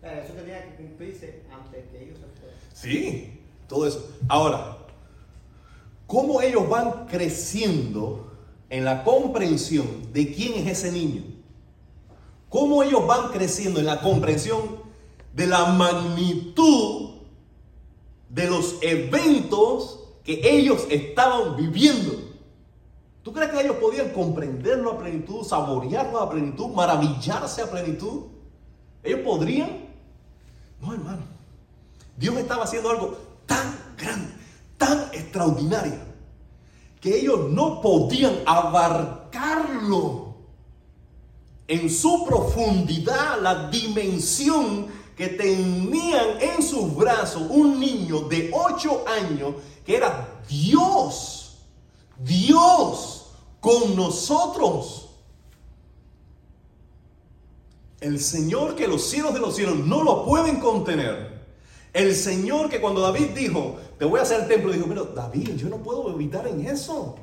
Pero 0.00 0.20
eso 0.20 0.32
tenía 0.32 0.64
que 0.64 0.74
cumplirse 0.74 1.44
antes 1.48 1.84
que 1.92 2.02
ellos 2.02 2.18
se 2.18 2.40
fueran. 2.40 2.58
Sí, 2.74 3.40
todo 3.68 3.86
eso. 3.86 4.04
Ahora, 4.28 4.78
¿cómo 6.08 6.42
ellos 6.42 6.68
van 6.68 7.06
creciendo 7.06 8.32
en 8.68 8.84
la 8.84 9.04
comprensión 9.04 10.12
de 10.12 10.34
quién 10.34 10.54
es 10.54 10.76
ese 10.76 10.90
niño? 10.90 11.22
¿Cómo 12.48 12.82
ellos 12.82 13.06
van 13.06 13.30
creciendo 13.30 13.78
en 13.78 13.86
la 13.86 14.00
comprensión 14.00 14.82
de 15.36 15.46
la 15.46 15.66
magnitud 15.66 17.07
de 18.38 18.48
los 18.48 18.76
eventos 18.82 19.98
que 20.22 20.40
ellos 20.44 20.86
estaban 20.90 21.56
viviendo? 21.56 22.12
¿Tú 23.24 23.32
crees 23.32 23.50
que 23.50 23.60
ellos 23.60 23.76
podían 23.76 24.10
comprenderlo 24.10 24.92
a 24.92 24.98
plenitud, 24.98 25.44
saborearlo 25.44 26.20
a 26.20 26.30
plenitud, 26.30 26.68
maravillarse 26.68 27.62
a 27.62 27.70
plenitud? 27.70 28.26
¿Ellos 29.02 29.20
podrían? 29.24 29.88
No, 30.80 30.94
hermano. 30.94 31.22
Dios 32.16 32.36
estaba 32.36 32.62
haciendo 32.62 32.90
algo 32.90 33.18
tan 33.44 33.76
grande, 33.96 34.32
tan 34.76 35.00
extraordinario, 35.12 35.98
que 37.00 37.18
ellos 37.18 37.50
no 37.50 37.80
podían 37.80 38.34
abarcarlo 38.46 40.34
en 41.66 41.90
su 41.90 42.24
profundidad, 42.24 43.40
la 43.42 43.68
dimensión 43.68 44.86
que 45.18 45.26
tenían 45.26 46.40
en 46.40 46.62
sus 46.62 46.94
brazos 46.94 47.42
un 47.50 47.80
niño 47.80 48.20
de 48.20 48.52
8 48.54 49.04
años 49.08 49.56
que 49.84 49.96
era 49.96 50.40
Dios, 50.48 51.58
Dios 52.18 53.32
con 53.58 53.96
nosotros. 53.96 55.10
El 58.00 58.20
Señor 58.20 58.76
que 58.76 58.86
los 58.86 59.02
cielos 59.02 59.34
de 59.34 59.40
los 59.40 59.56
cielos 59.56 59.76
no 59.78 60.04
lo 60.04 60.24
pueden 60.24 60.60
contener. 60.60 61.42
El 61.92 62.14
Señor 62.14 62.70
que 62.70 62.80
cuando 62.80 63.00
David 63.00 63.30
dijo, 63.34 63.76
te 63.98 64.04
voy 64.04 64.20
a 64.20 64.22
hacer 64.22 64.42
el 64.42 64.46
templo, 64.46 64.72
dijo, 64.72 64.86
mira, 64.86 65.02
David, 65.02 65.56
yo 65.56 65.68
no 65.68 65.78
puedo 65.78 66.08
evitar 66.12 66.46
en 66.46 66.64
eso. 66.64 67.16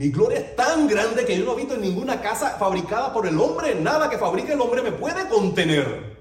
Mi 0.00 0.08
gloria 0.08 0.38
es 0.38 0.56
tan 0.56 0.88
grande 0.88 1.26
que 1.26 1.36
yo 1.36 1.44
no 1.44 1.50
habito 1.50 1.74
en 1.74 1.82
ninguna 1.82 2.22
casa 2.22 2.56
fabricada 2.58 3.12
por 3.12 3.26
el 3.26 3.38
hombre. 3.38 3.74
Nada 3.74 4.08
que 4.08 4.16
fabrique 4.16 4.54
el 4.54 4.60
hombre 4.62 4.80
me 4.80 4.92
puede 4.92 5.28
contener. 5.28 6.16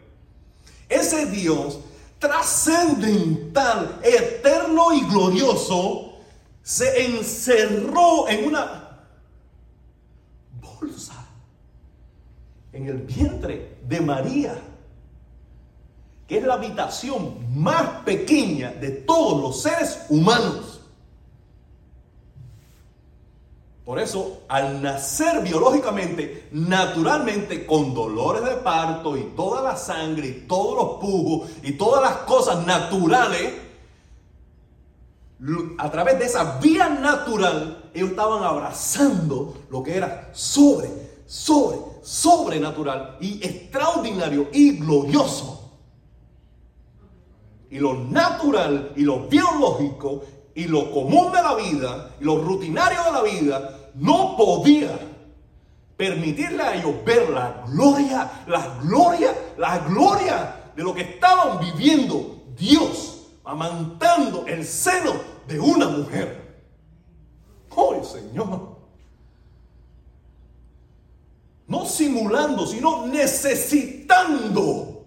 Ese 0.89 1.27
Dios 1.27 1.79
trascendental, 2.19 4.01
eterno 4.03 4.91
y 4.91 4.99
glorioso, 5.05 6.15
se 6.61 7.05
encerró 7.05 8.27
en 8.27 8.47
una 8.47 8.99
bolsa 10.59 11.25
en 12.73 12.85
el 12.85 12.97
vientre 12.97 13.77
de 13.87 14.01
María, 14.01 14.59
que 16.27 16.39
es 16.39 16.43
la 16.43 16.55
habitación 16.55 17.57
más 17.57 18.01
pequeña 18.03 18.73
de 18.73 18.89
todos 18.89 19.41
los 19.41 19.61
seres 19.61 20.01
humanos. 20.09 20.68
Por 23.89 23.97
eso, 23.97 24.43
al 24.47 24.83
nacer 24.83 25.41
biológicamente, 25.41 26.47
naturalmente, 26.51 27.65
con 27.65 27.95
dolores 27.95 28.45
de 28.45 28.57
parto 28.57 29.17
y 29.17 29.23
toda 29.35 29.63
la 29.63 29.75
sangre 29.75 30.27
y 30.27 30.33
todos 30.47 30.75
los 30.75 30.99
pujos 30.99 31.49
y 31.63 31.71
todas 31.71 32.03
las 32.03 32.17
cosas 32.17 32.67
naturales, 32.67 33.51
a 35.79 35.89
través 35.89 36.19
de 36.19 36.25
esa 36.25 36.59
vía 36.59 36.87
natural, 36.87 37.89
ellos 37.91 38.11
estaban 38.11 38.43
abrazando 38.43 39.57
lo 39.71 39.81
que 39.81 39.97
era 39.97 40.29
sobre, 40.33 40.91
sobre, 41.25 41.79
sobrenatural 42.03 43.17
y 43.19 43.43
extraordinario 43.43 44.49
y 44.53 44.77
glorioso. 44.77 45.71
Y 47.71 47.79
lo 47.79 47.95
natural 47.95 48.93
y 48.95 49.01
lo 49.01 49.21
biológico 49.21 50.21
y 50.53 50.65
lo 50.65 50.91
común 50.91 51.31
de 51.31 51.41
la 51.41 51.55
vida, 51.55 52.11
y 52.19 52.25
lo 52.25 52.37
rutinario 52.43 53.01
de 53.05 53.11
la 53.11 53.21
vida, 53.23 53.78
no 53.95 54.37
podía 54.37 54.97
permitirle 55.97 56.63
a 56.63 56.75
ellos 56.75 57.03
ver 57.03 57.29
la 57.29 57.65
gloria, 57.67 58.31
la 58.47 58.79
gloria, 58.81 59.35
la 59.57 59.79
gloria 59.79 60.71
de 60.75 60.83
lo 60.83 60.93
que 60.93 61.01
estaban 61.01 61.59
viviendo 61.59 62.43
Dios, 62.57 63.31
amantando 63.43 64.45
el 64.47 64.65
seno 64.65 65.13
de 65.47 65.59
una 65.59 65.89
mujer. 65.89 66.63
¡Oh, 67.75 68.01
Señor! 68.03 68.77
No 71.67 71.85
simulando, 71.85 72.65
sino 72.65 73.05
necesitando. 73.07 75.03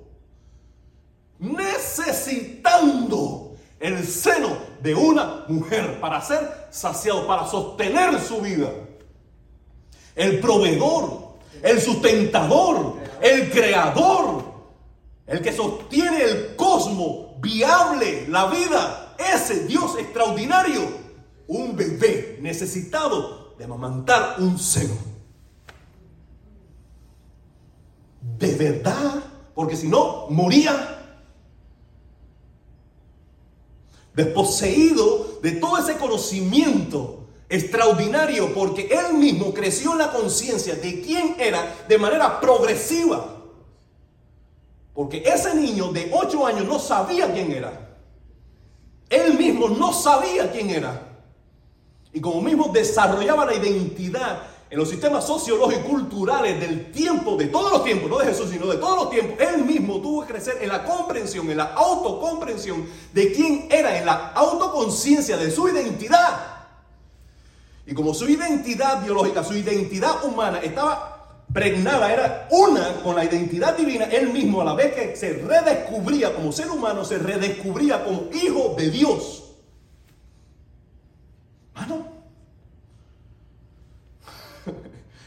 Necesitando 1.39 3.57
el 3.81 4.07
seno 4.07 4.72
de 4.83 4.95
una 4.95 5.45
mujer 5.49 6.01
para 6.01 6.21
ser 6.21 6.67
saciado, 6.71 7.27
para 7.27 7.47
sostener 7.47 8.21
su 8.21 8.41
vida. 8.41 8.69
El 10.15 10.41
proveedor, 10.41 11.37
el 11.63 11.81
sustentador, 11.81 12.97
el 13.21 13.51
creador, 13.51 14.43
el 15.27 15.41
que 15.41 15.53
sostiene 15.53 16.23
el 16.23 16.57
cosmos 16.57 17.41
viable, 17.41 18.27
la 18.29 18.47
vida, 18.47 19.15
ese 19.35 19.67
Dios 19.67 19.97
extraordinario, 19.99 20.81
un 21.47 21.77
bebé 21.77 22.39
necesitado 22.41 23.55
de 23.57 23.65
amamantar 23.65 24.37
un 24.39 24.59
seno. 24.59 24.95
De 28.39 28.55
verdad, 28.57 29.23
porque 29.55 29.77
si 29.77 29.89
no, 29.89 30.27
moría 30.29 31.02
desposeído 34.15 35.39
de 35.43 35.53
todo 35.53 35.79
ese 35.79 35.97
conocimiento 35.97 37.27
extraordinario, 37.49 38.55
porque 38.55 38.89
él 38.91 39.15
mismo 39.19 39.53
creció 39.53 39.93
en 39.93 39.99
la 39.99 40.13
conciencia 40.13 40.75
de 40.75 41.03
quién 41.03 41.37
era 41.39 41.85
de 41.89 41.99
manera 41.99 42.41
progresiva. 42.41 43.37
Porque 44.95 45.23
ese 45.25 45.55
niño 45.55 45.93
de 45.93 46.11
8 46.13 46.47
años 46.47 46.67
no 46.67 46.79
sabía 46.79 47.33
quién 47.33 47.53
era. 47.53 47.97
Él 49.09 49.35
mismo 49.35 49.69
no 49.69 49.93
sabía 49.93 50.51
quién 50.51 50.71
era. 50.71 51.09
Y 52.13 52.21
como 52.21 52.43
mismo 52.43 52.71
desarrollaba 52.73 53.47
la 53.47 53.55
identidad 53.55 54.43
en 54.73 54.79
los 54.79 54.89
sistemas 54.89 55.27
sociológicos 55.27 55.85
y 55.85 55.87
culturales 55.87 56.59
del 56.59 56.91
tiempo, 56.91 57.37
de 57.37 57.49
todos 57.49 57.71
los 57.73 57.85
tiempos, 57.85 58.09
no 58.09 58.17
de 58.17 58.25
Jesús, 58.25 58.49
sino 58.49 58.65
de 58.69 58.79
todos 58.79 58.97
los 58.97 59.11
tiempos, 59.11 59.37
él 59.39 59.67
mismo 59.67 60.01
tuvo 60.01 60.23
que 60.23 60.33
crecer 60.33 60.61
en 60.63 60.69
la 60.71 60.83
comprensión, 60.83 61.51
en 61.51 61.59
la 61.59 61.75
autocomprensión 61.75 62.89
de 63.13 63.33
quién 63.35 63.69
era, 63.71 63.99
en 63.99 64.07
la 64.07 64.29
autoconciencia 64.29 65.37
de 65.37 65.51
su 65.51 65.69
identidad. 65.69 66.65
Y 67.87 67.93
como 67.93 68.15
su 68.15 68.27
identidad 68.27 69.03
biológica, 69.03 69.45
su 69.45 69.53
identidad 69.53 70.25
humana 70.25 70.61
estaba 70.61 71.43
pregnada, 71.53 72.11
era 72.11 72.49
una 72.51 72.95
con 73.03 73.15
la 73.15 73.27
identidad 73.27 73.77
divina, 73.77 74.07
él 74.07 74.33
mismo 74.33 74.63
a 74.63 74.65
la 74.65 74.73
vez 74.73 74.95
que 74.95 75.17
se 75.17 75.35
redescubría 75.35 76.35
como 76.35 76.51
ser 76.51 76.71
humano, 76.71 77.05
se 77.05 77.19
redescubría 77.19 78.03
como 78.03 78.31
hijo 78.33 78.75
de 78.79 78.89
Dios. 78.89 79.43
Ah, 81.75 81.85
no. 81.87 82.13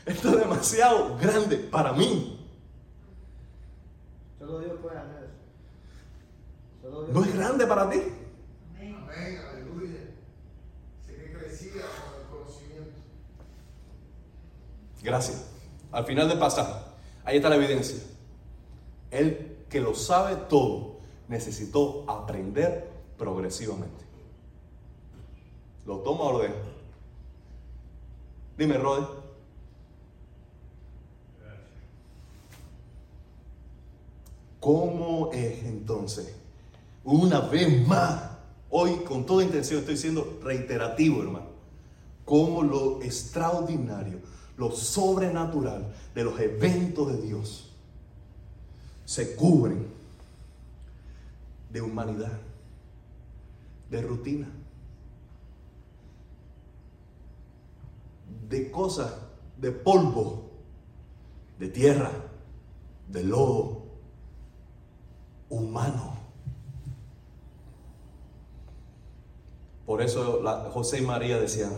Esto 0.06 0.30
es 0.30 0.38
demasiado 0.38 1.18
grande 1.18 1.58
para 1.58 1.92
mí. 1.94 2.48
Solo 4.38 4.60
Dios 4.60 4.80
puede 4.82 4.98
hacer 4.98 5.24
eso. 5.24 5.34
Solo 6.82 7.04
Dios 7.04 7.16
¿No 7.16 7.24
es 7.24 7.36
grande 7.36 7.66
para 7.66 7.90
ti? 7.90 8.02
Amén, 8.78 9.42
aleluya. 9.52 10.00
Sé 11.06 11.16
que 11.16 11.34
crecía 11.34 11.82
con 11.82 12.22
el 12.22 12.28
conocimiento. 12.30 13.00
Gracias. 15.02 15.50
Al 15.92 16.06
final 16.06 16.30
del 16.30 16.38
pasaje, 16.38 16.74
ahí 17.24 17.38
está 17.38 17.50
la 17.50 17.56
evidencia. 17.56 18.04
Él 19.10 19.66
que 19.70 19.82
lo 19.82 19.96
sabe 19.96 20.36
todo, 20.36 20.98
necesitó 21.28 22.06
aprender 22.08 22.88
progresivamente. 23.18 24.06
¿Lo 25.86 26.00
toma 26.00 26.26
o 26.26 26.32
lo 26.34 26.40
deja? 26.40 26.54
Dime, 28.58 28.78
Rode. 28.78 29.25
¿Cómo 34.66 35.32
es 35.32 35.64
entonces? 35.64 36.36
Una 37.04 37.40
vez 37.40 37.88
más, 37.88 38.32
hoy 38.72 38.96
con 39.08 39.24
toda 39.24 39.44
intención 39.44 39.82
estoy 39.82 39.96
siendo 39.96 40.40
reiterativo, 40.42 41.22
hermano. 41.22 41.50
Cómo 42.26 42.64
lo 42.64 43.00
extraordinario, 43.04 44.22
lo 44.58 44.72
sobrenatural 44.72 45.94
de 46.16 46.24
los 46.24 46.40
eventos 46.40 47.14
de 47.14 47.22
Dios 47.22 47.76
se 49.06 49.36
cubren 49.36 49.86
de 51.70 51.82
humanidad, 51.84 52.40
de 53.92 54.02
rutina, 54.02 54.48
de 58.50 58.72
cosas, 58.72 59.14
de 59.62 59.72
polvo, 59.72 60.50
de 61.60 61.68
tierra, 61.68 62.12
de 63.08 63.24
lodo, 63.24 63.75
humano. 65.50 66.16
Por 69.86 70.02
eso 70.02 70.42
José 70.72 71.00
y 71.00 71.02
María 71.02 71.40
decían, 71.40 71.72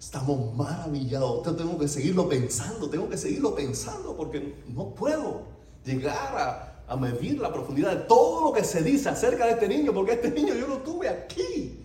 estamos 0.00 0.54
maravillados, 0.54 1.42
tengo 1.56 1.78
que 1.78 1.88
seguirlo 1.88 2.28
pensando, 2.28 2.88
tengo 2.88 3.08
que 3.08 3.18
seguirlo 3.18 3.54
pensando 3.54 4.16
porque 4.16 4.54
no 4.68 4.94
puedo 4.94 5.42
llegar 5.84 6.38
a, 6.38 6.92
a 6.92 6.96
medir 6.96 7.40
la 7.40 7.52
profundidad 7.52 7.90
de 7.94 8.02
todo 8.04 8.46
lo 8.46 8.52
que 8.52 8.64
se 8.64 8.82
dice 8.82 9.08
acerca 9.08 9.46
de 9.46 9.52
este 9.52 9.68
niño, 9.68 9.92
porque 9.92 10.12
este 10.12 10.30
niño 10.30 10.54
yo 10.54 10.66
lo 10.66 10.78
tuve 10.78 11.08
aquí. 11.08 11.80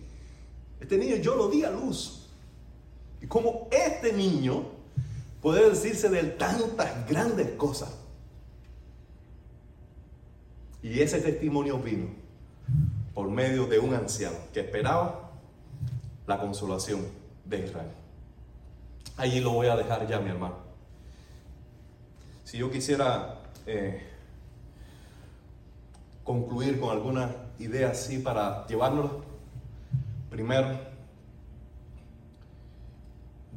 Este 0.80 0.96
niño 0.96 1.16
yo 1.16 1.36
lo 1.36 1.48
di 1.48 1.64
a 1.64 1.70
luz. 1.70 2.28
Y 3.20 3.26
como 3.26 3.68
este 3.70 4.12
niño 4.12 4.64
puede 5.42 5.68
decirse 5.68 6.08
de 6.08 6.22
tantas 6.22 7.06
grandes 7.06 7.50
cosas. 7.52 7.90
Y 10.82 11.00
ese 11.00 11.20
testimonio 11.20 11.78
vino 11.78 12.06
por 13.14 13.28
medio 13.28 13.66
de 13.66 13.78
un 13.78 13.94
anciano 13.94 14.36
que 14.52 14.60
esperaba 14.60 15.30
la 16.26 16.38
consolación 16.38 17.06
de 17.44 17.66
Israel. 17.66 17.90
Allí 19.16 19.40
lo 19.40 19.52
voy 19.52 19.66
a 19.66 19.76
dejar 19.76 20.06
ya, 20.06 20.20
mi 20.20 20.30
hermano. 20.30 20.54
Si 22.44 22.58
yo 22.58 22.70
quisiera 22.70 23.40
eh, 23.66 24.02
concluir 26.24 26.80
con 26.80 26.90
alguna 26.90 27.34
idea 27.58 27.90
así 27.90 28.18
para 28.18 28.66
llevárnosla, 28.66 29.18
primero, 30.30 30.78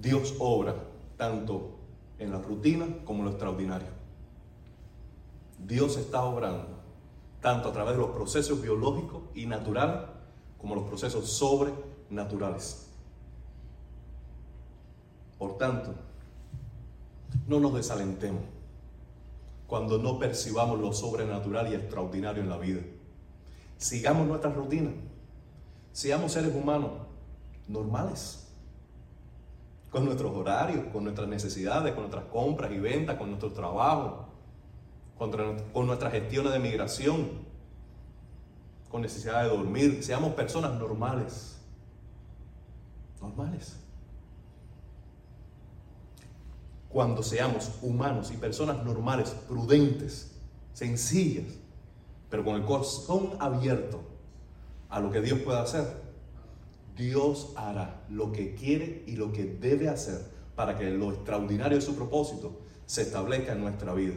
Dios 0.01 0.35
obra 0.39 0.75
tanto 1.17 1.77
en 2.19 2.31
la 2.31 2.39
rutina 2.39 2.85
como 3.05 3.19
en 3.19 3.25
lo 3.25 3.31
extraordinario. 3.31 3.87
Dios 5.59 5.95
está 5.97 6.23
obrando 6.23 6.72
tanto 7.43 7.69
a 7.69 7.73
través 7.73 7.95
de 7.95 8.01
los 8.01 8.11
procesos 8.11 8.61
biológicos 8.61 9.21
y 9.35 9.45
naturales 9.45 10.07
como 10.57 10.75
los 10.75 10.85
procesos 10.85 11.29
sobrenaturales. 11.29 12.87
Por 15.37 15.57
tanto, 15.57 15.93
no 17.45 17.59
nos 17.59 17.73
desalentemos 17.73 18.43
cuando 19.67 19.97
no 19.97 20.17
percibamos 20.19 20.79
lo 20.79 20.93
sobrenatural 20.93 21.69
y 21.69 21.75
extraordinario 21.75 22.41
en 22.41 22.49
la 22.49 22.57
vida. 22.57 22.79
Sigamos 23.77 24.25
nuestra 24.25 24.49
rutina. 24.49 24.91
Seamos 25.91 26.31
seres 26.31 26.55
humanos 26.55 26.91
normales. 27.67 28.47
Con 29.89 30.05
nuestros 30.05 30.33
horarios, 30.33 30.85
con 30.93 31.03
nuestras 31.03 31.27
necesidades, 31.27 31.91
con 31.93 32.03
nuestras 32.03 32.25
compras 32.25 32.71
y 32.71 32.79
ventas, 32.79 33.17
con 33.17 33.27
nuestro 33.27 33.51
trabajo, 33.51 34.32
con 35.17 35.87
nuestras 35.87 36.11
gestiones 36.11 36.53
de 36.53 36.59
migración, 36.59 37.29
con 38.89 39.01
necesidad 39.01 39.43
de 39.43 39.49
dormir. 39.49 40.03
Seamos 40.03 40.33
personas 40.33 40.73
normales. 40.79 41.57
Normales. 43.21 43.77
Cuando 46.89 47.23
seamos 47.23 47.71
humanos 47.81 48.31
y 48.31 48.37
personas 48.37 48.83
normales, 48.83 49.29
prudentes, 49.47 50.35
sencillas, 50.73 51.47
pero 52.29 52.43
con 52.43 52.55
el 52.55 52.65
corazón 52.65 53.31
abierto 53.39 54.01
a 54.89 54.99
lo 54.99 55.09
que 55.09 55.21
Dios 55.21 55.39
puede 55.39 55.59
hacer, 55.59 56.03
Dios 56.95 57.53
hará 57.55 58.05
lo 58.09 58.31
que 58.31 58.53
quiere 58.53 59.03
y 59.07 59.15
lo 59.15 59.31
que 59.31 59.45
debe 59.45 59.89
hacer 59.89 60.21
para 60.55 60.77
que 60.77 60.91
lo 60.91 61.11
extraordinario 61.11 61.77
de 61.77 61.81
su 61.83 61.95
propósito 61.95 62.59
se 62.85 63.01
establezca 63.01 63.53
en 63.53 63.61
nuestra 63.61 63.93
vida. 63.93 64.13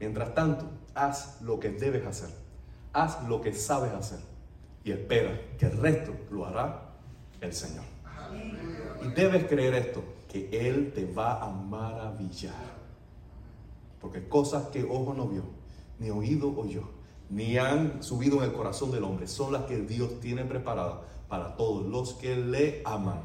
Mientras 0.00 0.34
tanto, 0.34 0.66
haz 0.94 1.40
lo 1.42 1.58
que 1.58 1.70
debes 1.70 2.06
hacer. 2.06 2.30
Haz 2.92 3.22
lo 3.28 3.40
que 3.40 3.52
sabes 3.52 3.92
hacer. 3.92 4.20
y 4.84 4.92
espera 4.92 5.38
que 5.58 5.66
el 5.66 5.76
resto 5.76 6.12
lo 6.30 6.46
hará 6.46 6.88
el 7.40 7.52
Señor. 7.52 7.84
Y 9.04 9.08
debes 9.08 9.44
creer 9.44 9.74
esto, 9.74 10.02
que 10.28 10.48
Él 10.52 10.92
te 10.94 11.04
va 11.04 11.42
a 11.42 11.50
maravillar. 11.50 12.78
Porque 14.00 14.28
cosas 14.28 14.68
que 14.68 14.84
ojo 14.84 15.12
no 15.14 15.26
vio, 15.26 15.42
ni 15.98 16.10
oído 16.10 16.54
oyó, 16.56 16.88
ni 17.28 17.58
han 17.58 18.02
subido 18.02 18.38
en 18.38 18.44
el 18.44 18.52
corazón 18.52 18.90
del 18.90 19.04
hombre, 19.04 19.26
son 19.26 19.52
las 19.52 19.64
que 19.64 19.78
Dios 19.78 20.20
tiene 20.20 20.44
preparadas 20.44 20.98
para 21.28 21.56
todos 21.56 21.86
los 21.86 22.14
que 22.14 22.36
le 22.36 22.82
aman. 22.84 23.20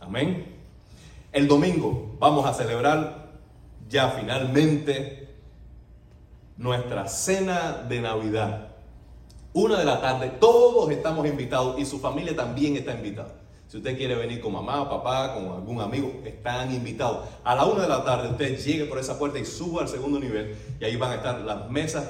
Amén. 0.00 0.56
El 1.32 1.46
domingo 1.46 2.16
vamos 2.18 2.44
a 2.44 2.52
celebrar 2.52 3.19
ya 3.90 4.10
finalmente 4.10 5.28
nuestra 6.56 7.08
cena 7.08 7.84
de 7.88 8.00
Navidad. 8.00 8.68
Una 9.52 9.78
de 9.78 9.84
la 9.84 10.00
tarde, 10.00 10.30
todos 10.40 10.88
estamos 10.90 11.26
invitados 11.26 11.78
y 11.78 11.84
su 11.84 11.98
familia 11.98 12.36
también 12.36 12.76
está 12.76 12.94
invitada. 12.94 13.34
Si 13.66 13.76
usted 13.76 13.96
quiere 13.96 14.14
venir 14.14 14.40
con 14.40 14.52
mamá, 14.52 14.88
papá, 14.88 15.34
con 15.34 15.44
algún 15.46 15.80
amigo, 15.80 16.20
están 16.24 16.72
invitados. 16.72 17.28
A 17.44 17.54
la 17.54 17.64
una 17.64 17.82
de 17.82 17.88
la 17.88 18.04
tarde 18.04 18.28
usted 18.30 18.58
llegue 18.58 18.84
por 18.84 18.98
esa 18.98 19.18
puerta 19.18 19.38
y 19.38 19.44
suba 19.44 19.82
al 19.82 19.88
segundo 19.88 20.20
nivel 20.20 20.56
y 20.80 20.84
ahí 20.84 20.96
van 20.96 21.12
a 21.12 21.14
estar 21.16 21.40
las 21.40 21.68
mesas 21.68 22.08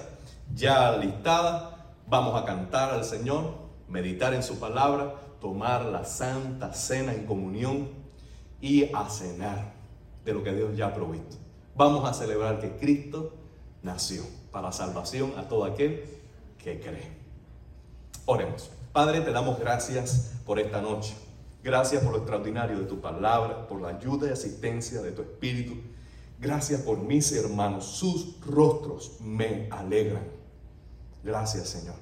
ya 0.54 0.96
listadas. 0.98 1.74
Vamos 2.06 2.40
a 2.40 2.44
cantar 2.44 2.90
al 2.90 3.04
Señor, 3.04 3.54
meditar 3.88 4.34
en 4.34 4.42
su 4.42 4.58
palabra, 4.58 5.14
tomar 5.40 5.86
la 5.86 6.04
santa 6.04 6.74
cena 6.74 7.14
en 7.14 7.24
comunión 7.24 7.88
y 8.60 8.92
a 8.94 9.08
cenar 9.08 9.72
de 10.24 10.34
lo 10.34 10.42
que 10.42 10.52
Dios 10.52 10.76
ya 10.76 10.88
ha 10.88 10.94
provisto. 10.94 11.36
Vamos 11.80 12.06
a 12.06 12.12
celebrar 12.12 12.60
que 12.60 12.76
Cristo 12.76 13.32
nació 13.82 14.22
para 14.52 14.70
salvación 14.70 15.32
a 15.38 15.48
todo 15.48 15.64
aquel 15.64 16.04
que 16.58 16.78
cree. 16.78 17.16
Oremos. 18.26 18.70
Padre, 18.92 19.22
te 19.22 19.32
damos 19.32 19.58
gracias 19.58 20.34
por 20.44 20.58
esta 20.58 20.82
noche. 20.82 21.16
Gracias 21.64 22.02
por 22.02 22.12
lo 22.12 22.18
extraordinario 22.18 22.78
de 22.80 22.84
tu 22.84 23.00
palabra, 23.00 23.66
por 23.66 23.80
la 23.80 23.96
ayuda 23.96 24.28
y 24.28 24.32
asistencia 24.32 25.00
de 25.00 25.12
tu 25.12 25.22
Espíritu. 25.22 25.72
Gracias 26.38 26.82
por 26.82 26.98
mis 26.98 27.32
hermanos. 27.32 27.86
Sus 27.86 28.38
rostros 28.42 29.18
me 29.22 29.66
alegran. 29.70 30.28
Gracias, 31.24 31.70
Señor. 31.70 31.96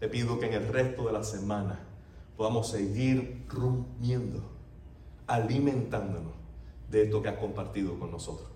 Te 0.00 0.06
pido 0.06 0.38
que 0.38 0.48
en 0.48 0.52
el 0.52 0.68
resto 0.68 1.06
de 1.06 1.14
la 1.14 1.24
semana 1.24 1.80
podamos 2.36 2.68
seguir 2.68 3.46
rumiendo, 3.48 4.42
alimentándonos 5.26 6.34
de 6.90 7.04
esto 7.04 7.22
que 7.22 7.30
has 7.30 7.38
compartido 7.38 7.98
con 7.98 8.10
nosotros. 8.10 8.55